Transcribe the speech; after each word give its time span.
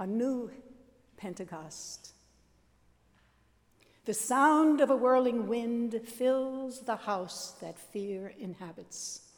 a 0.00 0.06
new 0.06 0.50
Pentecost. 1.18 2.14
The 4.06 4.14
sound 4.14 4.80
of 4.80 4.88
a 4.88 4.96
whirling 4.96 5.46
wind 5.46 6.00
fills 6.04 6.80
the 6.80 6.96
house 6.96 7.52
that 7.60 7.78
fear 7.78 8.32
inhabits. 8.38 9.28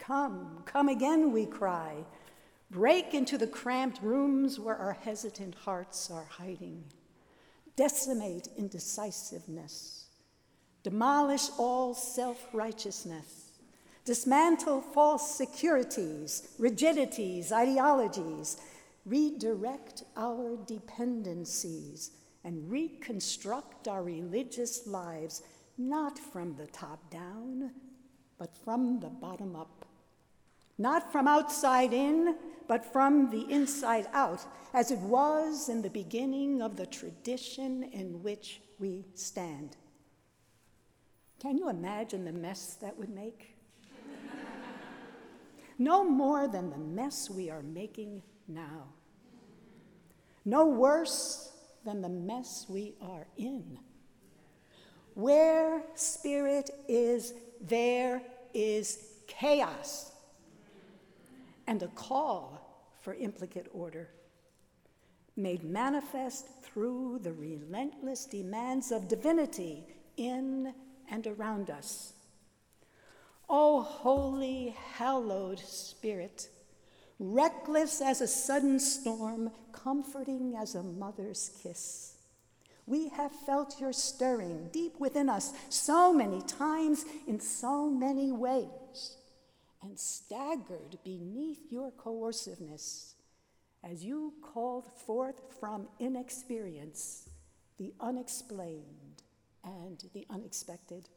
Come, 0.00 0.64
come 0.66 0.88
again, 0.88 1.30
we 1.32 1.46
cry. 1.46 2.04
Break 2.72 3.14
into 3.14 3.38
the 3.38 3.46
cramped 3.46 4.02
rooms 4.02 4.58
where 4.58 4.76
our 4.76 4.94
hesitant 4.94 5.54
hearts 5.54 6.10
are 6.10 6.26
hiding. 6.28 6.82
Decimate 7.76 8.48
indecisiveness. 8.58 10.06
Demolish 10.82 11.48
all 11.58 11.94
self 11.94 12.48
righteousness. 12.52 13.52
Dismantle 14.04 14.80
false 14.80 15.36
securities, 15.36 16.48
rigidities, 16.58 17.52
ideologies. 17.52 18.58
Redirect 19.04 20.04
our 20.16 20.56
dependencies 20.66 22.12
and 22.42 22.70
reconstruct 22.70 23.88
our 23.88 24.02
religious 24.02 24.86
lives 24.86 25.42
not 25.76 26.18
from 26.18 26.56
the 26.56 26.66
top 26.68 27.10
down, 27.10 27.72
but 28.38 28.56
from 28.64 29.00
the 29.00 29.08
bottom 29.08 29.56
up. 29.56 29.84
Not 30.78 31.12
from 31.12 31.28
outside 31.28 31.92
in, 31.92 32.36
but 32.66 32.84
from 32.92 33.30
the 33.30 33.50
inside 33.50 34.06
out, 34.12 34.44
as 34.72 34.90
it 34.90 34.98
was 35.00 35.68
in 35.68 35.82
the 35.82 35.90
beginning 35.90 36.62
of 36.62 36.76
the 36.76 36.86
tradition 36.86 37.84
in 37.92 38.22
which 38.22 38.60
we 38.78 39.04
stand. 39.14 39.76
Can 41.38 41.58
you 41.58 41.68
imagine 41.68 42.24
the 42.24 42.32
mess 42.32 42.76
that 42.80 42.96
would 42.98 43.10
make? 43.10 43.56
no 45.78 46.02
more 46.04 46.48
than 46.48 46.70
the 46.70 46.78
mess 46.78 47.28
we 47.28 47.50
are 47.50 47.62
making 47.62 48.22
now. 48.48 48.86
No 50.44 50.66
worse 50.66 51.52
than 51.84 52.02
the 52.02 52.08
mess 52.08 52.66
we 52.68 52.94
are 53.00 53.26
in. 53.36 53.78
Where 55.14 55.82
spirit 55.94 56.70
is, 56.88 57.34
there 57.60 58.22
is 58.52 58.98
chaos 59.26 60.12
and 61.66 61.82
a 61.82 61.88
call 61.88 62.60
for 63.00 63.14
implicate 63.14 63.68
order, 63.72 64.08
made 65.36 65.64
manifest 65.64 66.46
through 66.62 67.20
the 67.22 67.32
relentless 67.32 68.26
demands 68.26 68.92
of 68.92 69.08
divinity 69.08 69.84
in 70.16 70.74
and 71.10 71.26
around 71.26 71.70
us. 71.70 72.12
O 73.48 73.82
holy, 73.82 74.74
hallowed 74.94 75.58
Spirit, 75.58 76.48
reckless 77.18 78.00
as 78.00 78.20
a 78.20 78.26
sudden 78.26 78.78
storm, 78.78 79.50
comforting 79.72 80.54
as 80.56 80.74
a 80.74 80.82
mother's 80.82 81.50
kiss. 81.62 82.16
We 82.86 83.08
have 83.10 83.32
felt 83.32 83.80
your 83.80 83.92
stirring 83.92 84.68
deep 84.72 85.00
within 85.00 85.28
us 85.28 85.52
so 85.70 86.12
many 86.12 86.42
times 86.42 87.04
in 87.26 87.40
so 87.40 87.88
many 87.88 88.30
ways, 88.30 89.16
and 89.82 89.98
staggered 89.98 90.98
beneath 91.02 91.70
your 91.70 91.90
coerciveness 91.92 93.14
as 93.82 94.04
you 94.04 94.34
called 94.42 94.86
forth 95.06 95.40
from 95.60 95.88
inexperience 95.98 97.28
the 97.78 97.92
unexplained 98.00 99.22
and 99.64 100.04
the 100.14 100.26
unexpected. 100.30 101.08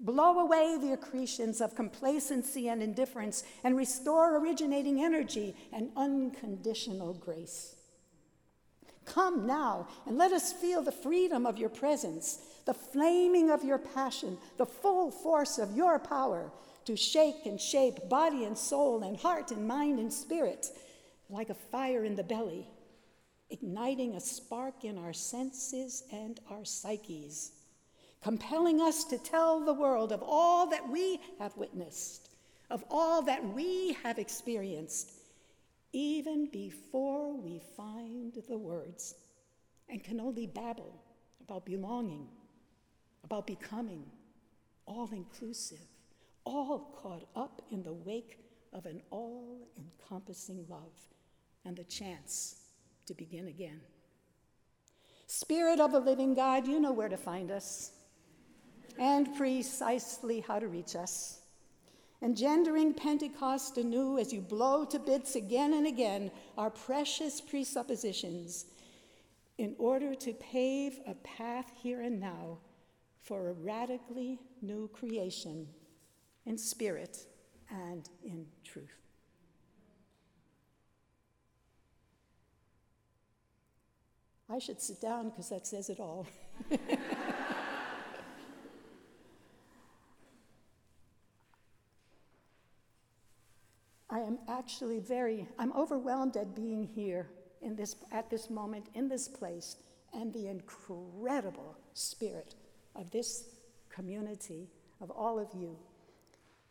Blow 0.00 0.38
away 0.38 0.76
the 0.80 0.92
accretions 0.92 1.60
of 1.60 1.74
complacency 1.74 2.68
and 2.68 2.82
indifference 2.82 3.42
and 3.64 3.76
restore 3.76 4.36
originating 4.36 5.02
energy 5.02 5.56
and 5.72 5.90
unconditional 5.96 7.14
grace. 7.14 7.74
Come 9.04 9.46
now 9.46 9.88
and 10.06 10.16
let 10.16 10.32
us 10.32 10.52
feel 10.52 10.82
the 10.82 10.92
freedom 10.92 11.46
of 11.46 11.58
your 11.58 11.70
presence, 11.70 12.38
the 12.64 12.74
flaming 12.74 13.50
of 13.50 13.64
your 13.64 13.78
passion, 13.78 14.38
the 14.56 14.66
full 14.66 15.10
force 15.10 15.58
of 15.58 15.74
your 15.74 15.98
power 15.98 16.52
to 16.84 16.94
shake 16.94 17.46
and 17.46 17.60
shape 17.60 18.08
body 18.08 18.44
and 18.44 18.56
soul 18.56 19.02
and 19.02 19.16
heart 19.16 19.50
and 19.50 19.66
mind 19.66 19.98
and 19.98 20.12
spirit 20.12 20.68
like 21.28 21.50
a 21.50 21.54
fire 21.54 22.04
in 22.04 22.14
the 22.14 22.22
belly, 22.22 22.68
igniting 23.50 24.14
a 24.14 24.20
spark 24.20 24.84
in 24.84 24.96
our 24.96 25.12
senses 25.12 26.04
and 26.12 26.38
our 26.50 26.64
psyches 26.64 27.52
compelling 28.22 28.80
us 28.80 29.04
to 29.04 29.18
tell 29.18 29.60
the 29.60 29.74
world 29.74 30.12
of 30.12 30.22
all 30.22 30.66
that 30.68 30.88
we 30.88 31.20
have 31.38 31.56
witnessed, 31.56 32.30
of 32.70 32.84
all 32.90 33.22
that 33.22 33.44
we 33.54 33.96
have 34.02 34.18
experienced, 34.18 35.12
even 35.92 36.46
before 36.46 37.36
we 37.36 37.60
find 37.76 38.34
the 38.48 38.58
words 38.58 39.14
and 39.88 40.04
can 40.04 40.20
only 40.20 40.46
babble 40.46 41.02
about 41.40 41.64
belonging, 41.64 42.28
about 43.24 43.46
becoming, 43.46 44.04
all 44.86 45.08
inclusive, 45.12 45.86
all 46.44 46.96
caught 47.02 47.24
up 47.36 47.62
in 47.70 47.82
the 47.82 47.92
wake 47.92 48.38
of 48.72 48.86
an 48.86 49.00
all 49.10 49.68
encompassing 49.78 50.64
love 50.68 50.92
and 51.64 51.76
the 51.76 51.84
chance 51.84 52.56
to 53.06 53.14
begin 53.14 53.48
again. 53.48 53.80
Spirit 55.26 55.80
of 55.80 55.92
the 55.92 56.00
living 56.00 56.34
God, 56.34 56.66
you 56.66 56.80
know 56.80 56.92
where 56.92 57.08
to 57.08 57.16
find 57.16 57.50
us 57.50 57.92
and 58.98 59.34
precisely 59.36 60.40
how 60.40 60.58
to 60.58 60.68
reach 60.68 60.96
us. 60.96 61.40
Engendering 62.20 62.94
Pentecost 62.94 63.78
anew 63.78 64.18
as 64.18 64.32
you 64.32 64.40
blow 64.40 64.84
to 64.84 64.98
bits 64.98 65.36
again 65.36 65.74
and 65.74 65.86
again 65.86 66.30
our 66.56 66.70
precious 66.70 67.40
presuppositions 67.40 68.66
in 69.56 69.74
order 69.78 70.14
to 70.14 70.32
pave 70.34 70.98
a 71.06 71.14
path 71.14 71.70
here 71.80 72.00
and 72.00 72.18
now 72.20 72.58
for 73.22 73.50
a 73.50 73.52
radically 73.52 74.40
new 74.62 74.88
creation 74.88 75.68
in 76.46 76.58
spirit 76.58 77.26
and 77.70 78.08
in 78.24 78.46
truth. 78.64 78.88
I 84.50 84.58
should 84.58 84.80
sit 84.80 85.00
down 85.00 85.28
because 85.28 85.50
that 85.50 85.66
says 85.66 85.90
it 85.90 86.00
all. 86.00 86.26
actually 94.48 94.98
very, 94.98 95.46
I'm 95.58 95.72
overwhelmed 95.72 96.36
at 96.36 96.54
being 96.54 96.84
here 96.84 97.28
in 97.62 97.76
this, 97.76 97.96
at 98.12 98.30
this 98.30 98.50
moment, 98.50 98.86
in 98.94 99.08
this 99.08 99.28
place, 99.28 99.76
and 100.14 100.32
the 100.32 100.48
incredible 100.48 101.76
spirit 101.94 102.54
of 102.94 103.10
this 103.10 103.44
community, 103.90 104.68
of 105.00 105.10
all 105.10 105.38
of 105.38 105.48
you. 105.54 105.76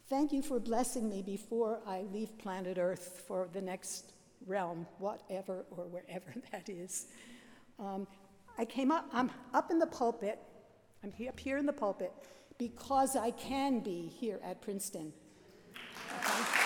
Thank 0.09 0.31
you 0.31 0.41
for 0.41 0.59
blessing 0.59 1.09
me 1.09 1.21
before 1.21 1.79
I 1.85 2.03
leave 2.13 2.37
planet 2.37 2.77
Earth 2.77 3.23
for 3.27 3.49
the 3.51 3.61
next 3.61 4.13
realm, 4.45 4.87
whatever 4.99 5.65
or 5.71 5.85
wherever 5.85 6.33
that 6.51 6.69
is. 6.69 7.07
Um, 7.79 8.07
I 8.57 8.65
came 8.65 8.91
up, 8.91 9.07
I'm 9.13 9.29
up 9.53 9.69
in 9.69 9.79
the 9.79 9.87
pulpit, 9.87 10.39
I'm 11.03 11.13
up 11.27 11.39
here 11.39 11.57
in 11.57 11.65
the 11.65 11.73
pulpit 11.73 12.11
because 12.57 13.15
I 13.15 13.31
can 13.31 13.79
be 13.81 14.11
here 14.19 14.39
at 14.43 14.61
Princeton. 14.61 15.13
Okay? 16.19 16.56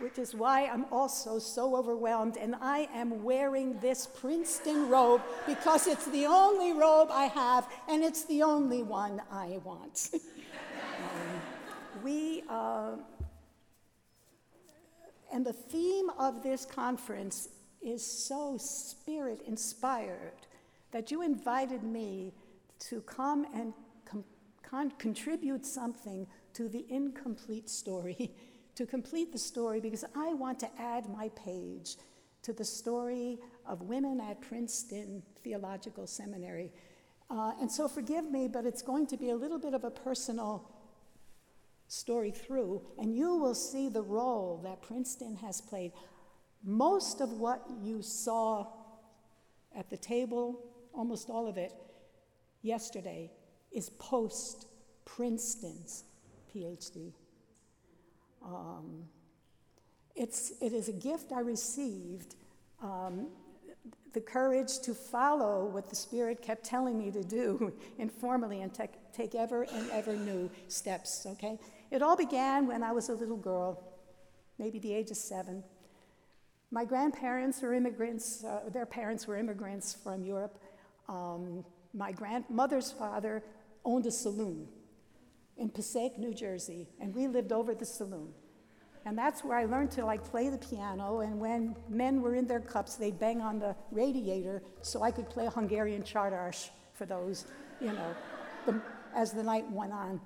Which 0.00 0.18
is 0.18 0.34
why 0.34 0.66
I'm 0.66 0.86
also 0.90 1.38
so 1.38 1.76
overwhelmed. 1.76 2.36
And 2.36 2.56
I 2.60 2.88
am 2.94 3.22
wearing 3.22 3.78
this 3.80 4.06
Princeton 4.06 4.88
robe 4.88 5.22
because 5.46 5.86
it's 5.86 6.06
the 6.06 6.26
only 6.26 6.72
robe 6.72 7.08
I 7.10 7.26
have, 7.26 7.68
and 7.88 8.02
it's 8.02 8.24
the 8.24 8.42
only 8.42 8.82
one 8.82 9.22
I 9.30 9.60
want. 9.62 10.10
um, 10.14 10.20
we, 12.02 12.42
uh, 12.48 12.92
and 15.32 15.46
the 15.46 15.52
theme 15.52 16.10
of 16.18 16.42
this 16.42 16.64
conference 16.64 17.48
is 17.82 18.04
so 18.04 18.56
spirit 18.58 19.42
inspired 19.46 20.32
that 20.90 21.10
you 21.10 21.22
invited 21.22 21.82
me 21.82 22.32
to 22.78 23.00
come 23.02 23.46
and 23.54 23.72
com- 24.04 24.24
con- 24.62 24.92
contribute 24.98 25.64
something 25.64 26.26
to 26.52 26.68
the 26.68 26.84
incomplete 26.88 27.68
story 27.70 28.30
to 28.80 28.86
complete 28.86 29.30
the 29.30 29.38
story 29.38 29.78
because 29.78 30.06
I 30.16 30.32
want 30.32 30.58
to 30.60 30.68
add 30.80 31.06
my 31.10 31.28
page 31.36 31.96
to 32.40 32.54
the 32.54 32.64
story 32.64 33.38
of 33.66 33.82
women 33.82 34.22
at 34.22 34.40
Princeton 34.40 35.22
Theological 35.44 36.06
Seminary. 36.06 36.72
Uh, 37.28 37.52
and 37.60 37.70
so 37.70 37.88
forgive 37.88 38.30
me, 38.30 38.48
but 38.48 38.64
it's 38.64 38.80
going 38.80 39.06
to 39.08 39.18
be 39.18 39.28
a 39.28 39.36
little 39.36 39.58
bit 39.58 39.74
of 39.74 39.84
a 39.84 39.90
personal 39.90 40.72
story 41.88 42.30
through, 42.30 42.80
and 42.98 43.14
you 43.14 43.36
will 43.36 43.54
see 43.54 43.90
the 43.90 44.00
role 44.00 44.62
that 44.64 44.80
Princeton 44.80 45.36
has 45.36 45.60
played. 45.60 45.92
Most 46.64 47.20
of 47.20 47.32
what 47.32 47.62
you 47.82 48.00
saw 48.00 48.66
at 49.76 49.90
the 49.90 49.98
table, 49.98 50.58
almost 50.94 51.28
all 51.28 51.46
of 51.46 51.58
it, 51.58 51.74
yesterday, 52.62 53.30
is 53.72 53.90
post 53.90 54.68
Princeton's 55.04 56.04
PhD. 56.50 57.12
Um, 58.44 59.04
it's, 60.14 60.52
it 60.60 60.72
is 60.72 60.88
a 60.88 60.92
gift 60.92 61.32
I 61.32 61.40
received, 61.40 62.34
um, 62.82 63.28
the 64.12 64.20
courage 64.20 64.80
to 64.80 64.94
follow 64.94 65.66
what 65.66 65.88
the 65.88 65.94
Spirit 65.96 66.42
kept 66.42 66.64
telling 66.64 66.98
me 66.98 67.10
to 67.12 67.22
do 67.22 67.72
informally 67.98 68.62
and 68.62 68.74
take, 68.74 68.90
take 69.12 69.34
ever 69.34 69.62
and 69.62 69.90
ever 69.90 70.14
new 70.14 70.50
steps, 70.68 71.26
okay? 71.26 71.58
It 71.90 72.02
all 72.02 72.16
began 72.16 72.66
when 72.66 72.82
I 72.82 72.92
was 72.92 73.08
a 73.08 73.14
little 73.14 73.36
girl, 73.36 73.82
maybe 74.58 74.78
the 74.78 74.92
age 74.92 75.10
of 75.10 75.16
seven. 75.16 75.62
My 76.70 76.84
grandparents 76.84 77.62
were 77.62 77.74
immigrants, 77.74 78.44
uh, 78.44 78.60
their 78.72 78.86
parents 78.86 79.26
were 79.26 79.36
immigrants 79.36 79.94
from 79.94 80.24
Europe. 80.24 80.58
Um, 81.08 81.64
my 81.94 82.12
grandmother's 82.12 82.92
father 82.92 83.42
owned 83.84 84.06
a 84.06 84.10
saloon 84.10 84.68
in 85.60 85.68
Passaic, 85.68 86.18
New 86.18 86.34
Jersey, 86.34 86.88
and 87.00 87.14
we 87.14 87.28
lived 87.28 87.52
over 87.52 87.74
the 87.74 87.84
saloon. 87.84 88.32
And 89.04 89.16
that's 89.16 89.44
where 89.44 89.56
I 89.56 89.64
learned 89.64 89.90
to 89.92 90.04
like 90.04 90.24
play 90.24 90.48
the 90.48 90.58
piano. 90.58 91.20
And 91.20 91.40
when 91.40 91.76
men 91.88 92.20
were 92.20 92.34
in 92.34 92.46
their 92.46 92.60
cups, 92.60 92.96
they'd 92.96 93.18
bang 93.18 93.40
on 93.40 93.58
the 93.58 93.74
radiator 93.90 94.62
so 94.82 95.02
I 95.02 95.10
could 95.10 95.28
play 95.28 95.46
a 95.46 95.50
Hungarian 95.50 96.02
csárdás 96.02 96.70
for 96.94 97.06
those, 97.06 97.46
you 97.80 97.92
know, 97.92 98.14
the, 98.66 98.80
as 99.14 99.32
the 99.32 99.42
night 99.42 99.70
went 99.70 99.92
on. 99.92 100.20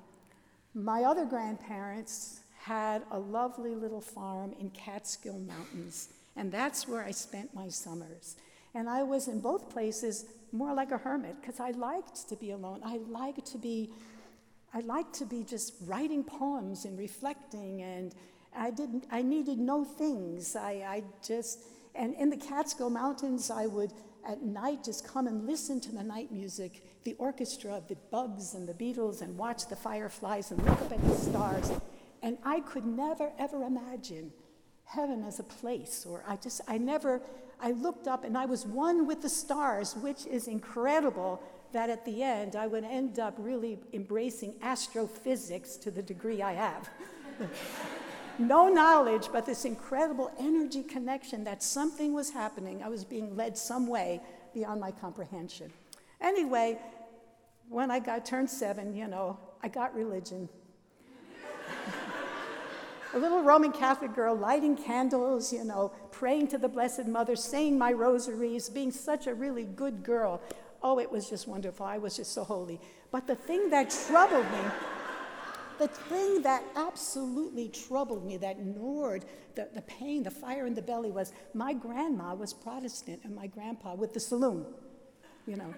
My 0.75 1.05
other 1.05 1.25
grandparents 1.25 2.41
had 2.59 3.03
a 3.11 3.19
lovely 3.19 3.75
little 3.75 4.01
farm 4.01 4.55
in 4.59 4.71
Catskill 4.71 5.39
Mountains, 5.39 6.09
and 6.35 6.51
that's 6.51 6.89
where 6.89 7.05
I 7.05 7.13
spent 7.13 7.55
my 7.55 7.69
summers. 7.69 8.37
And 8.75 8.89
I 8.89 9.05
was 9.05 9.29
in 9.29 9.41
both 9.41 9.71
places 9.71 10.25
more 10.51 10.75
like 10.75 10.91
a 10.91 10.99
hermit 10.99 11.37
because 11.41 11.61
I 11.61 11.71
liked 11.71 12.29
to 12.29 12.37
be 12.37 12.51
alone. 12.51 12.81
I 12.85 12.99
liked 13.09 13.47
to 13.53 13.59
be, 13.59 13.91
I 14.75 14.81
liked 14.81 15.15
to 15.15 15.25
be 15.25 15.45
just 15.45 15.75
writing 15.87 16.25
poems 16.25 16.85
and 16.85 16.99
reflecting 16.99 17.83
and 17.83 18.13
I 18.57 18.71
didn't, 18.71 19.07
I 19.11 19.23
needed 19.23 19.59
no 19.59 19.85
things. 19.85 20.57
I, 20.57 20.71
I 20.87 21.03
just, 21.27 21.61
and 21.95 22.15
in 22.15 22.31
the 22.31 22.37
Catskill 22.37 22.91
Mountains, 22.91 23.51
I 23.51 23.67
would 23.67 23.93
at 24.29 24.43
night 24.43 24.85
just 24.85 25.07
come 25.07 25.27
and 25.27 25.47
listen 25.47 25.81
to 25.81 25.93
the 25.93 26.03
night 26.03 26.33
music, 26.33 26.83
the 27.05 27.15
orchestra 27.15 27.75
of 27.75 27.89
the 27.89 27.97
bugs 28.11 28.55
and 28.55 28.67
the 28.67 28.75
beetles, 28.75 29.21
and 29.23 29.37
watch 29.37 29.69
the 29.69 29.77
fireflies 29.77 30.51
and 30.51 30.65
look 30.65 30.81
up 30.81 30.93
at 30.93 31.03
the 31.03 31.15
stars. 31.15 31.73
And 32.23 32.39
I 32.45 32.61
could 32.61 32.87
never, 32.87 33.33
ever 33.39 33.65
imagine 33.65 34.33
heaven 34.87 35.25
as 35.25 35.41
a 35.41 35.45
place, 35.45 36.07
or 36.09 36.25
I 36.27 36.37
just, 36.37 36.61
I 36.67 36.79
never, 36.79 37.21
I 37.61 37.73
looked 37.73 38.07
up 38.07 38.25
and 38.25 38.37
I 38.37 38.47
was 38.47 38.67
one 38.67 39.07
with 39.07 39.23
the 39.23 39.29
stars, 39.29 39.95
which 39.97 40.27
is 40.27 40.49
incredible 40.49 41.43
that 41.75 41.91
at 41.91 42.05
the 42.07 42.23
end 42.23 42.57
I 42.57 42.67
would 42.67 42.85
end 42.85 43.19
up 43.19 43.35
really 43.37 43.79
embracing 43.93 44.55
astrophysics 44.63 45.77
to 45.77 45.91
the 45.91 46.03
degree 46.03 46.41
I 46.41 46.53
have. 46.55 46.89
no 48.39 48.69
knowledge, 48.69 49.29
but 49.33 49.45
this 49.45 49.65
incredible 49.65 50.33
energy 50.39 50.83
connection 50.83 51.45
that 51.45 51.63
something 51.63 52.15
was 52.15 52.31
happening. 52.31 52.83
I 52.83 52.89
was 52.89 53.05
being 53.05 53.37
led 53.37 53.59
some 53.59 53.87
way 53.87 54.21
beyond 54.55 54.81
my 54.81 54.91
comprehension. 54.91 55.71
Anyway, 56.21 56.79
when 57.69 57.91
I 57.91 57.99
got 57.99 58.25
turned 58.25 58.49
seven, 58.49 58.95
you 58.95 59.07
know, 59.07 59.39
I 59.63 59.69
got 59.69 59.95
religion. 59.95 60.49
a 63.15 63.19
little 63.19 63.43
Roman 63.43 63.73
Catholic 63.73 64.15
girl 64.15 64.35
lighting 64.35 64.77
candles, 64.77 65.53
you 65.53 65.65
know, 65.65 65.93
praying 66.11 66.49
to 66.49 66.59
the 66.59 66.69
Blessed 66.69 67.07
Mother, 67.07 67.37
saying 67.37 67.79
my 67.79 67.93
rosaries, 67.93 68.69
being 68.69 68.91
such 68.91 69.27
a 69.27 69.35
really 69.35 69.65
good 69.65 70.03
girl. 70.03 70.41
Oh, 70.85 71.01
it 71.01 71.11
was 71.11 71.29
just 71.29 71.49
wonderful. 71.49 71.87
I 71.87 71.99
was 71.99 72.17
just 72.17 72.33
so 72.33 72.45
holy. 72.45 72.81
But 73.11 73.27
the 73.27 73.35
thing 73.35 73.71
that 73.71 73.91
troubled 74.07 74.45
me 74.53 74.71
the 75.79 75.89
thing 75.89 76.43
that 76.43 76.63
absolutely 76.77 77.69
troubled 77.69 78.25
me, 78.25 78.37
that 78.39 78.65
gnawed 78.65 79.25
the, 79.55 79.69
the 79.75 79.83
pain, 79.83 80.23
the 80.23 80.31
fire 80.31 80.67
in 80.67 80.75
the 80.75 80.83
belly, 80.83 81.11
was 81.11 81.33
my 81.53 81.73
grandma 81.73 82.35
was 82.35 82.53
Protestant 82.53 83.21
and 83.25 83.35
my 83.35 83.47
grandpa 83.47 83.95
with 83.95 84.13
the 84.15 84.21
saloon, 84.21 84.65
you 85.47 85.57
know. 85.57 85.75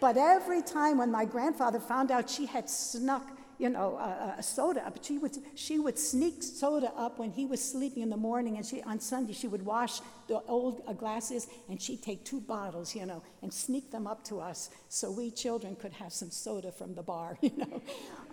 But 0.00 0.16
every 0.16 0.62
time 0.62 0.98
when 0.98 1.10
my 1.10 1.24
grandfather 1.24 1.80
found 1.80 2.10
out 2.10 2.30
she 2.30 2.46
had 2.46 2.70
snuck, 2.70 3.28
you 3.60 3.68
know, 3.68 3.96
a, 3.96 4.36
a, 4.38 4.42
soda 4.42 4.86
up, 4.86 4.98
she 5.04 5.18
would, 5.18 5.36
she 5.54 5.78
would 5.78 5.98
sneak 5.98 6.42
soda 6.42 6.90
up 6.96 7.18
when 7.18 7.30
he 7.30 7.44
was 7.44 7.62
sleeping 7.62 8.02
in 8.02 8.08
the 8.08 8.16
morning, 8.16 8.56
and 8.56 8.64
she, 8.64 8.82
on 8.82 8.98
Sunday 8.98 9.34
she 9.34 9.46
would 9.46 9.64
wash 9.64 10.00
the 10.28 10.40
old 10.48 10.82
uh, 10.86 10.94
glasses, 10.94 11.46
and 11.68 11.80
she'd 11.80 12.02
take 12.02 12.24
two 12.24 12.40
bottles, 12.40 12.96
you 12.96 13.04
know, 13.04 13.22
and 13.42 13.52
sneak 13.52 13.90
them 13.90 14.06
up 14.06 14.24
to 14.24 14.40
us 14.40 14.70
so 14.88 15.10
we 15.10 15.30
children 15.30 15.76
could 15.76 15.92
have 15.92 16.10
some 16.10 16.30
soda 16.30 16.72
from 16.72 16.94
the 16.94 17.02
bar, 17.02 17.36
you 17.42 17.52
know. 17.54 17.82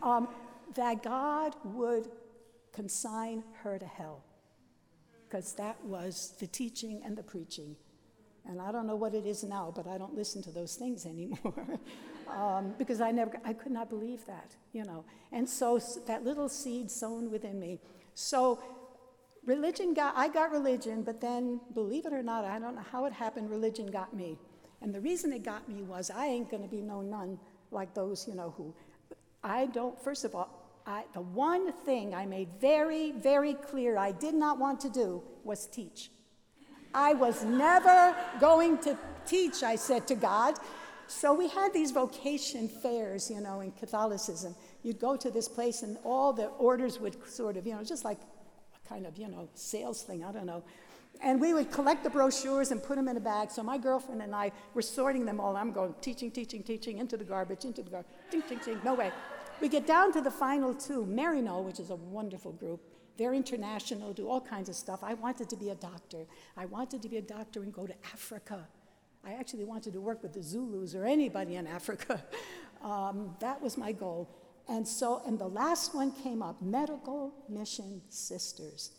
Um, 0.01 0.29
that 0.75 1.03
God 1.03 1.56
would 1.65 2.07
consign 2.71 3.44
her 3.63 3.77
to 3.77 3.85
hell 3.85 4.24
because 5.27 5.53
that 5.56 5.83
was 5.83 6.35
the 6.39 6.47
teaching 6.47 7.01
and 7.03 7.18
the 7.18 7.24
preaching. 7.24 7.75
And 8.45 8.62
I 8.62 8.71
don't 8.71 8.88
know 8.88 8.95
what 8.95 9.13
it 9.13 9.25
is 9.25 9.44
now, 9.44 9.74
but 9.75 9.88
I 9.88 9.97
don't 9.97 10.15
listen 10.15 10.41
to 10.44 10.51
those 10.51 10.75
things 10.75 11.06
anymore 11.06 11.53
um, 12.29 12.74
because 12.77 13.01
I 13.01 13.12
never, 13.12 13.39
I 13.45 13.53
could 13.53 13.71
not 13.71 13.89
believe 13.89 14.25
that, 14.25 14.56
you 14.74 14.83
know. 14.83 15.03
And 15.31 15.47
so 15.47 15.79
that 16.06 16.24
little 16.24 16.50
seed 16.50 16.89
sown 16.89 17.31
within 17.31 17.59
me. 17.59 17.79
So 18.13 18.59
religion 19.45 19.94
got, 19.94 20.13
I 20.15 20.27
got 20.27 20.51
religion, 20.51 21.03
but 21.03 21.21
then, 21.21 21.59
believe 21.74 22.06
it 22.06 22.13
or 22.13 22.24
not, 22.24 22.45
I 22.45 22.59
don't 22.59 22.75
know 22.75 22.85
how 22.91 23.06
it 23.06 23.13
happened, 23.13 23.50
religion 23.50 23.88
got 23.88 24.13
me. 24.13 24.38
And 24.81 24.94
the 24.94 25.01
reason 25.01 25.33
it 25.33 25.44
got 25.44 25.68
me 25.68 25.81
was 25.83 26.12
I 26.12 26.27
ain't 26.27 26.50
going 26.51 26.63
to 26.63 26.69
be 26.69 26.81
no 26.81 27.01
nun 27.01 27.39
like 27.71 27.94
those, 27.94 28.27
you 28.27 28.35
know, 28.35 28.53
who 28.57 28.74
I 29.44 29.68
don't, 29.68 30.00
first 30.01 30.25
of 30.25 30.35
all, 30.35 30.50
I, 30.85 31.03
the 31.13 31.21
one 31.21 31.71
thing 31.71 32.13
I 32.13 32.25
made 32.25 32.50
very, 32.59 33.12
very 33.12 33.53
clear 33.53 33.97
I 33.97 34.12
did 34.12 34.33
not 34.33 34.57
want 34.57 34.79
to 34.81 34.89
do 34.89 35.21
was 35.44 35.65
teach. 35.68 36.12
I 36.94 37.13
was 37.13 37.44
never 37.44 38.15
going 38.39 38.77
to 38.79 38.97
teach, 39.25 39.63
I 39.63 39.75
said 39.75 40.07
to 40.07 40.15
God. 40.15 40.56
So 41.07 41.33
we 41.33 41.48
had 41.48 41.74
these 41.74 41.92
vocation 41.92 42.68
fairs, 42.68 43.31
you 43.31 43.39
know, 43.39 43.62
in 43.62 43.71
Catholicism. 43.71 44.56
You'd 44.83 45.00
go 45.00 45.15
to 45.15 45.31
this 45.31 45.48
place 45.48 45.81
and 45.81 45.98
all 46.04 46.33
the 46.33 46.48
orders 46.48 47.00
would 47.00 47.15
sort 47.30 47.56
of, 47.57 47.65
you 47.65 47.74
know, 47.74 47.83
just 47.83 48.04
like 48.04 48.19
a 48.75 48.89
kind 48.89 49.06
of, 49.06 49.18
you 49.18 49.30
know, 49.30 49.48
sales 49.54 50.03
thing, 50.03 50.24
I 50.24 50.32
don't 50.32 50.46
know. 50.46 50.63
And 51.22 51.41
we 51.41 51.53
would 51.53 51.72
collect 51.72 52.03
the 52.03 52.10
brochures 52.10 52.72
and 52.72 52.84
put 52.84 52.98
them 52.98 53.08
in 53.08 53.17
a 53.17 53.22
bag. 53.22 53.51
So 53.51 53.63
my 53.63 53.77
girlfriend 53.77 54.22
and 54.22 54.36
I 54.36 54.51
were 54.74 54.82
sorting 54.82 55.25
them 55.25 55.39
all. 55.39 55.55
I'm 55.55 55.72
going 55.72 55.96
teaching, 56.01 56.29
teaching, 56.29 56.62
teaching, 56.62 56.98
into 57.00 57.17
the 57.17 57.24
garbage, 57.24 57.65
into 57.65 57.82
the 57.82 57.89
garbage, 57.89 58.12
ting, 58.29 58.43
ting, 58.43 58.60
ting, 58.60 58.79
no 58.84 58.93
way. 58.93 59.12
We 59.62 59.70
get 59.70 59.88
down 59.88 60.13
to 60.13 60.22
the 60.22 60.29
final 60.29 60.75
two. 60.75 61.05
Maryknoll, 61.05 61.63
which 61.63 61.79
is 61.79 61.89
a 61.89 61.96
wonderful 61.96 62.51
group, 62.51 62.82
they're 63.17 63.34
international, 63.34 64.13
do 64.13 64.29
all 64.29 64.41
kinds 64.41 64.70
of 64.70 64.75
stuff. 64.75 65.03
I 65.03 65.15
wanted 65.15 65.50
to 65.50 65.55
be 65.55 65.70
a 65.70 65.75
doctor. 65.75 66.25
I 66.55 66.65
wanted 66.65 67.01
to 67.01 67.10
be 67.10 67.17
a 67.17 67.22
doctor 67.22 67.63
and 67.63 67.74
go 67.74 67.88
to 67.88 67.96
Africa. 68.13 68.67
I 69.27 69.34
actually 69.34 69.65
wanted 69.65 69.91
to 69.93 70.00
work 70.00 70.24
with 70.24 70.34
the 70.34 70.41
Zulus 70.41 70.96
or 70.96 71.05
anybody 71.05 71.55
in 71.55 71.67
Africa. 71.67 72.24
Um, 72.84 73.36
that 73.39 73.60
was 73.60 73.75
my 73.75 73.91
goal. 73.91 74.29
And 74.69 74.88
so, 74.88 75.24
and 75.25 75.39
the 75.39 75.48
last 75.48 75.96
one 75.96 76.12
came 76.12 76.43
up 76.43 76.62
medical 76.62 77.34
mission 77.50 78.03
sisters. 78.10 78.91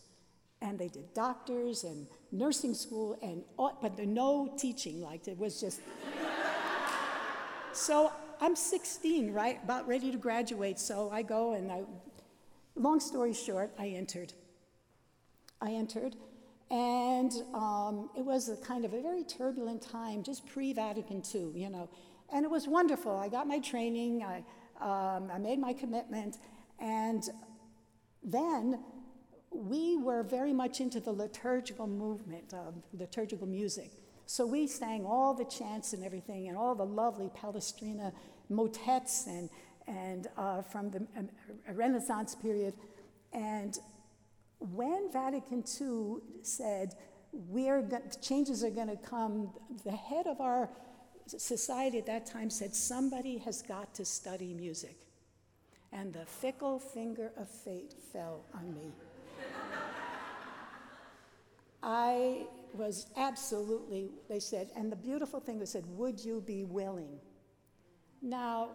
And 0.61 0.76
they 0.76 0.88
did 0.88 1.14
doctors 1.14 1.85
and 1.85 2.08
nursing 2.32 2.75
school, 2.75 3.16
and 3.23 3.44
all, 3.56 3.78
but 3.80 3.97
no 4.00 4.52
teaching, 4.58 5.00
like 5.00 5.28
it 5.28 5.38
was 5.38 5.61
just. 5.61 5.80
so 7.73 8.11
I'm 8.40 8.56
16, 8.56 9.32
right? 9.32 9.62
About 9.62 9.87
ready 9.87 10.11
to 10.11 10.18
graduate. 10.18 10.80
So 10.80 11.08
I 11.12 11.23
go 11.23 11.52
and 11.54 11.70
I, 11.70 11.82
long 12.75 12.99
story 12.99 13.32
short, 13.32 13.70
I 13.78 13.90
entered. 13.90 14.32
I 15.61 15.70
entered, 15.70 16.16
and 16.70 17.32
um, 17.54 18.10
it 18.16 18.25
was 18.25 18.48
a 18.48 18.56
kind 18.56 18.84
of 18.84 18.92
a 18.92 19.00
very 19.00 19.25
turbulent 19.25 19.80
time, 19.80 20.22
just 20.22 20.46
pre 20.46 20.72
Vatican 20.72 21.22
II, 21.34 21.52
you 21.54 21.70
know. 21.70 21.88
And 22.32 22.44
it 22.44 22.50
was 22.50 22.68
wonderful. 22.68 23.16
I 23.16 23.28
got 23.28 23.46
my 23.46 23.58
training, 23.58 24.22
I, 24.22 24.44
um, 24.80 25.30
I 25.32 25.38
made 25.38 25.58
my 25.58 25.72
commitment, 25.72 26.37
and 26.78 27.25
then 28.22 28.80
we 29.50 29.96
were 29.96 30.22
very 30.22 30.52
much 30.52 30.80
into 30.80 31.00
the 31.00 31.10
liturgical 31.10 31.87
movement 31.87 32.52
of 32.52 32.75
liturgical 32.92 33.46
music. 33.46 33.92
So 34.26 34.46
we 34.46 34.66
sang 34.66 35.06
all 35.06 35.32
the 35.32 35.46
chants 35.46 35.94
and 35.94 36.04
everything, 36.04 36.48
and 36.48 36.56
all 36.56 36.75
the 36.75 36.84
lovely 36.84 37.30
Palestrina 37.30 38.12
motets 38.50 39.26
and, 39.26 39.48
and 39.87 40.26
uh, 40.37 40.60
from 40.60 40.90
the 40.90 41.06
um, 41.16 41.30
Renaissance 41.72 42.34
period. 42.34 42.75
And 43.32 43.78
when 44.61 45.11
Vatican 45.12 45.65
II 45.81 46.17
said, 46.43 46.95
we're 47.33 47.83
go- 47.83 48.03
changes 48.21 48.65
are 48.65 48.71
going 48.71 48.88
to 48.88 48.97
come, 48.97 49.50
the 49.85 49.93
head 49.93 50.27
of 50.27 50.41
our 50.41 50.69
society 51.27 51.99
at 51.99 52.07
that 52.07 52.27
time 52.27 52.50
said, 52.50 52.75
somebody 52.75 53.38
has 53.38 53.62
got 53.62 53.95
to 53.95 54.05
study 54.05 54.55
music. 54.55 54.97
and 55.93 56.12
the 56.12 56.25
fickle 56.27 56.79
finger 56.79 57.33
of 57.38 57.49
fate 57.49 57.95
fell 58.12 58.45
on 58.55 58.75
me. 58.75 58.93
I 61.83 62.47
was 62.75 63.07
absolutely, 63.17 64.11
they 64.29 64.41
said, 64.41 64.71
and 64.77 64.91
the 64.93 64.97
beautiful 64.97 65.41
thing 65.41 65.59
was 65.59 65.71
said, 65.71 65.85
would 65.97 66.23
you 66.23 66.43
be 66.43 66.65
willing? 66.65 67.19
Now, 68.21 68.71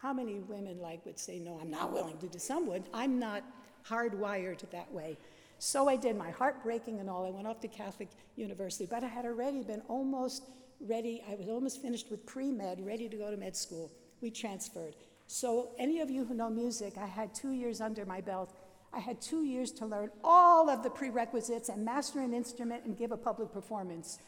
how 0.00 0.12
many 0.12 0.40
women 0.40 0.78
like 0.80 1.04
would 1.06 1.18
say, 1.18 1.38
no, 1.38 1.58
I'm 1.60 1.70
not 1.70 1.92
willing 1.92 2.18
to 2.18 2.26
do? 2.28 2.38
Some 2.38 2.66
would. 2.68 2.84
I'm 2.92 3.18
not 3.18 3.42
hardwired 3.88 4.68
that 4.70 4.92
way. 4.92 5.16
So 5.58 5.88
I 5.88 5.96
did 5.96 6.16
my 6.16 6.30
heartbreaking 6.30 7.00
and 7.00 7.08
all. 7.08 7.26
I 7.26 7.30
went 7.30 7.46
off 7.46 7.60
to 7.60 7.68
Catholic 7.68 8.08
University, 8.36 8.86
but 8.90 9.02
I 9.02 9.08
had 9.08 9.24
already 9.24 9.62
been 9.62 9.82
almost 9.88 10.50
ready. 10.80 11.22
I 11.30 11.34
was 11.36 11.48
almost 11.48 11.80
finished 11.80 12.10
with 12.10 12.26
pre 12.26 12.50
med, 12.50 12.84
ready 12.84 13.08
to 13.08 13.16
go 13.16 13.30
to 13.30 13.36
med 13.36 13.56
school. 13.56 13.90
We 14.20 14.30
transferred. 14.30 14.94
So, 15.26 15.70
any 15.78 16.00
of 16.00 16.10
you 16.10 16.24
who 16.24 16.34
know 16.34 16.50
music, 16.50 16.98
I 16.98 17.06
had 17.06 17.34
two 17.34 17.52
years 17.52 17.80
under 17.80 18.04
my 18.04 18.20
belt. 18.20 18.54
I 18.92 19.00
had 19.00 19.20
two 19.20 19.42
years 19.42 19.72
to 19.72 19.86
learn 19.86 20.10
all 20.22 20.68
of 20.68 20.82
the 20.82 20.90
prerequisites 20.90 21.68
and 21.68 21.84
master 21.84 22.20
an 22.20 22.32
instrument 22.34 22.84
and 22.84 22.96
give 22.96 23.10
a 23.10 23.16
public 23.16 23.52
performance, 23.52 24.18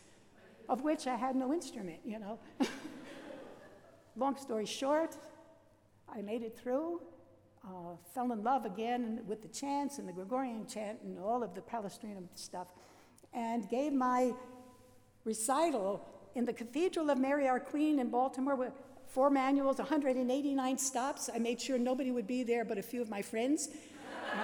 of 0.68 0.82
which 0.82 1.06
I 1.06 1.14
had 1.14 1.36
no 1.36 1.52
instrument, 1.52 1.98
you 2.04 2.18
know. 2.18 2.38
Long 4.16 4.36
story 4.38 4.66
short, 4.66 5.16
I 6.08 6.22
made 6.22 6.42
it 6.42 6.58
through, 6.58 7.00
uh, 7.66 7.96
fell 8.14 8.32
in 8.32 8.42
love 8.42 8.64
again 8.64 9.20
with 9.26 9.42
the 9.42 9.48
chants 9.48 9.98
and 9.98 10.08
the 10.08 10.12
Gregorian 10.12 10.66
chant 10.66 11.00
and 11.02 11.18
all 11.18 11.42
of 11.42 11.54
the 11.54 11.60
Palestrina 11.60 12.22
stuff, 12.34 12.68
and 13.34 13.68
gave 13.68 13.92
my 13.92 14.32
recital 15.24 16.00
in 16.34 16.44
the 16.44 16.52
Cathedral 16.52 17.10
of 17.10 17.18
Mary 17.18 17.48
Our 17.48 17.58
Queen 17.58 17.98
in 17.98 18.10
Baltimore 18.10 18.54
with 18.54 18.72
four 19.08 19.30
manuals, 19.30 19.78
189 19.78 20.78
stops. 20.78 21.28
I 21.34 21.38
made 21.38 21.60
sure 21.60 21.78
nobody 21.78 22.10
would 22.10 22.26
be 22.26 22.42
there 22.42 22.64
but 22.64 22.78
a 22.78 22.82
few 22.82 23.02
of 23.02 23.08
my 23.08 23.22
friends. 23.22 23.68
Uh, 24.32 24.38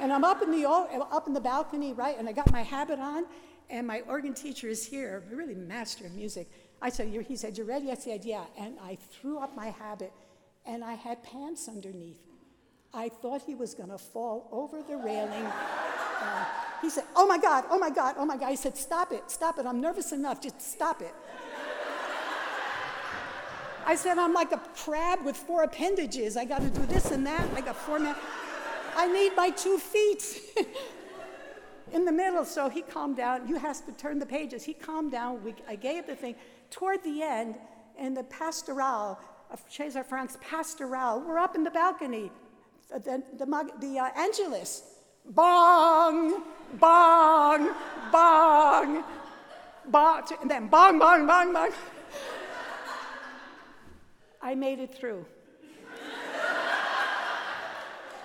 and 0.00 0.12
I'm 0.12 0.24
up 0.24 0.42
in 0.42 0.50
the 0.50 0.68
up 0.68 1.26
in 1.26 1.32
the 1.32 1.40
balcony, 1.40 1.92
right? 1.92 2.18
And 2.18 2.28
I 2.28 2.32
got 2.32 2.50
my 2.52 2.62
habit 2.62 2.98
on, 2.98 3.24
and 3.70 3.86
my 3.86 4.00
organ 4.02 4.34
teacher 4.34 4.68
is 4.68 4.84
here, 4.84 5.22
a 5.30 5.34
really 5.34 5.54
master 5.54 6.06
of 6.06 6.12
music. 6.12 6.50
I 6.82 6.90
said, 6.90 7.08
he 7.08 7.36
said, 7.36 7.56
"You 7.56 7.64
ready?" 7.64 7.90
I 7.90 7.94
said, 7.94 8.24
"Yeah." 8.24 8.44
And 8.58 8.78
I 8.80 8.96
threw 8.96 9.38
up 9.38 9.54
my 9.54 9.68
habit, 9.68 10.12
and 10.66 10.82
I 10.82 10.94
had 10.94 11.22
pants 11.22 11.68
underneath. 11.68 12.31
I 12.94 13.08
thought 13.08 13.42
he 13.46 13.54
was 13.54 13.74
going 13.74 13.88
to 13.88 13.98
fall 13.98 14.48
over 14.52 14.82
the 14.82 14.96
railing. 14.96 15.44
Uh, 15.44 16.44
he 16.82 16.90
said, 16.90 17.04
Oh 17.16 17.26
my 17.26 17.38
God, 17.38 17.64
oh 17.70 17.78
my 17.78 17.90
God, 17.90 18.16
oh 18.18 18.24
my 18.24 18.36
God. 18.36 18.50
He 18.50 18.56
said, 18.56 18.76
Stop 18.76 19.12
it, 19.12 19.30
stop 19.30 19.58
it. 19.58 19.66
I'm 19.66 19.80
nervous 19.80 20.12
enough. 20.12 20.42
Just 20.42 20.60
stop 20.60 21.00
it. 21.00 21.14
I 23.84 23.96
said, 23.96 24.18
I'm 24.18 24.32
like 24.32 24.52
a 24.52 24.60
crab 24.76 25.24
with 25.24 25.36
four 25.36 25.64
appendages. 25.64 26.36
I 26.36 26.44
got 26.44 26.60
to 26.60 26.70
do 26.70 26.86
this 26.86 27.10
and 27.10 27.26
that. 27.26 27.48
I 27.54 27.60
got 27.60 27.76
four. 27.76 27.98
I 28.94 29.12
need 29.12 29.34
my 29.36 29.50
two 29.50 29.78
feet 29.78 30.40
in 31.92 32.04
the 32.04 32.12
middle. 32.12 32.44
So 32.44 32.68
he 32.68 32.82
calmed 32.82 33.16
down. 33.16 33.48
You 33.48 33.56
have 33.56 33.84
to 33.86 33.92
turn 33.92 34.18
the 34.18 34.26
pages. 34.26 34.62
He 34.62 34.74
calmed 34.74 35.10
down. 35.10 35.42
We, 35.42 35.54
I 35.66 35.74
gave 35.74 36.06
the 36.06 36.14
thing. 36.14 36.36
Toward 36.70 37.02
the 37.02 37.22
end, 37.22 37.56
in 37.98 38.14
the 38.14 38.22
pastoral, 38.24 39.18
of 39.52 39.62
Cesar 39.68 40.02
Franck's 40.02 40.38
pastoral, 40.40 41.20
we're 41.20 41.38
up 41.38 41.54
in 41.54 41.62
the 41.62 41.70
balcony. 41.70 42.30
The, 42.92 43.22
the, 43.38 43.46
the, 43.46 43.70
the 43.80 43.98
uh, 43.98 44.08
Angelus 44.16 44.82
bong, 45.24 46.42
bong, 46.78 47.70
bong, 48.10 49.04
bong, 49.86 50.22
and 50.40 50.50
then 50.50 50.68
bong, 50.68 50.98
bong, 50.98 51.26
bong, 51.26 51.52
bong. 51.52 51.70
I 54.42 54.54
made 54.54 54.80
it 54.80 54.94
through. 54.94 55.24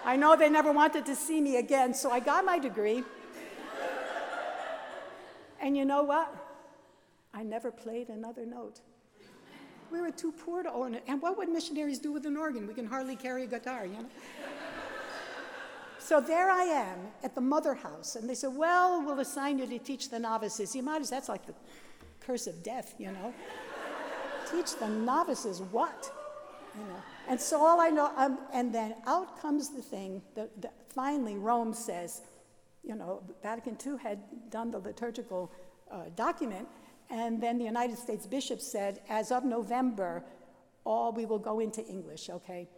I 0.03 0.15
know 0.15 0.35
they 0.35 0.49
never 0.49 0.71
wanted 0.71 1.05
to 1.07 1.15
see 1.15 1.41
me 1.41 1.57
again, 1.57 1.93
so 1.93 2.11
I 2.11 2.19
got 2.19 2.45
my 2.45 2.57
degree. 2.59 3.03
And 5.59 5.75
you 5.75 5.85
know 5.85 6.03
what? 6.03 6.33
I 7.33 7.43
never 7.43 7.71
played 7.71 8.09
another 8.09 8.45
note. 8.45 8.79
We 9.91 10.01
were 10.01 10.11
too 10.11 10.31
poor 10.31 10.63
to 10.63 10.71
own 10.71 10.93
it. 10.95 11.03
And 11.07 11.21
what 11.21 11.37
would 11.37 11.49
missionaries 11.49 11.99
do 11.99 12.11
with 12.11 12.25
an 12.25 12.37
organ? 12.37 12.67
We 12.67 12.73
can 12.73 12.85
hardly 12.85 13.15
carry 13.15 13.43
a 13.43 13.47
guitar, 13.47 13.85
you 13.85 13.93
know? 13.93 14.05
So 16.07 16.21
there 16.21 16.49
I 16.49 16.63
am 16.63 16.99
at 17.21 17.35
the 17.35 17.41
mother 17.41 17.73
house, 17.73 18.15
and 18.15 18.29
they 18.29 18.33
said, 18.33 18.55
Well, 18.55 19.03
we'll 19.05 19.19
assign 19.19 19.59
you 19.59 19.67
to 19.67 19.77
teach 19.77 20.09
the 20.09 20.17
novices. 20.17 20.73
You 20.73 20.81
might 20.81 21.01
as 21.01 21.09
that's 21.09 21.27
like 21.27 21.45
the 21.45 21.53
curse 22.21 22.47
of 22.47 22.63
death, 22.63 22.95
you 22.97 23.11
know. 23.11 23.33
teach 24.51 24.77
the 24.77 24.87
novices 24.87 25.61
what? 25.69 26.09
You 26.79 26.85
know. 26.85 27.01
And 27.27 27.37
so 27.37 27.61
all 27.61 27.81
I 27.81 27.89
know, 27.89 28.09
um, 28.15 28.39
and 28.53 28.73
then 28.73 28.95
out 29.05 29.41
comes 29.41 29.71
the 29.71 29.81
thing. 29.81 30.21
The, 30.33 30.49
the, 30.61 30.69
finally, 30.87 31.35
Rome 31.35 31.73
says, 31.73 32.21
you 32.85 32.95
know, 32.95 33.21
Vatican 33.43 33.77
II 33.85 33.97
had 34.01 34.19
done 34.49 34.71
the 34.71 34.79
liturgical 34.79 35.51
uh, 35.91 36.03
document, 36.15 36.69
and 37.09 37.43
then 37.43 37.57
the 37.57 37.65
United 37.65 37.97
States 37.97 38.25
bishops 38.25 38.65
said, 38.65 39.01
as 39.09 39.29
of 39.29 39.43
November, 39.43 40.23
all 40.85 41.11
we 41.11 41.25
will 41.25 41.37
go 41.37 41.59
into 41.59 41.85
English, 41.85 42.29
okay? 42.29 42.69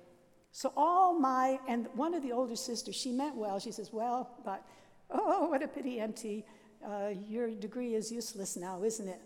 So 0.52 0.74
all 0.76 1.18
my, 1.18 1.60
and 1.68 1.88
one 1.94 2.14
of 2.14 2.24
the 2.24 2.32
older 2.32 2.56
sisters, 2.56 2.96
she 2.96 3.12
meant 3.12 3.36
well. 3.36 3.60
She 3.60 3.72
says, 3.72 3.94
well, 3.94 4.30
but, 4.44 4.66
oh, 5.12 5.48
what 5.48 5.62
a 5.62 5.68
pity, 5.68 6.00
MT. 6.00 6.44
Uh, 6.86 7.10
your 7.28 7.50
degree 7.52 7.96
is 7.96 8.12
useless 8.12 8.58
now, 8.58 8.84
isn't 8.84 9.08
it? 9.08 9.22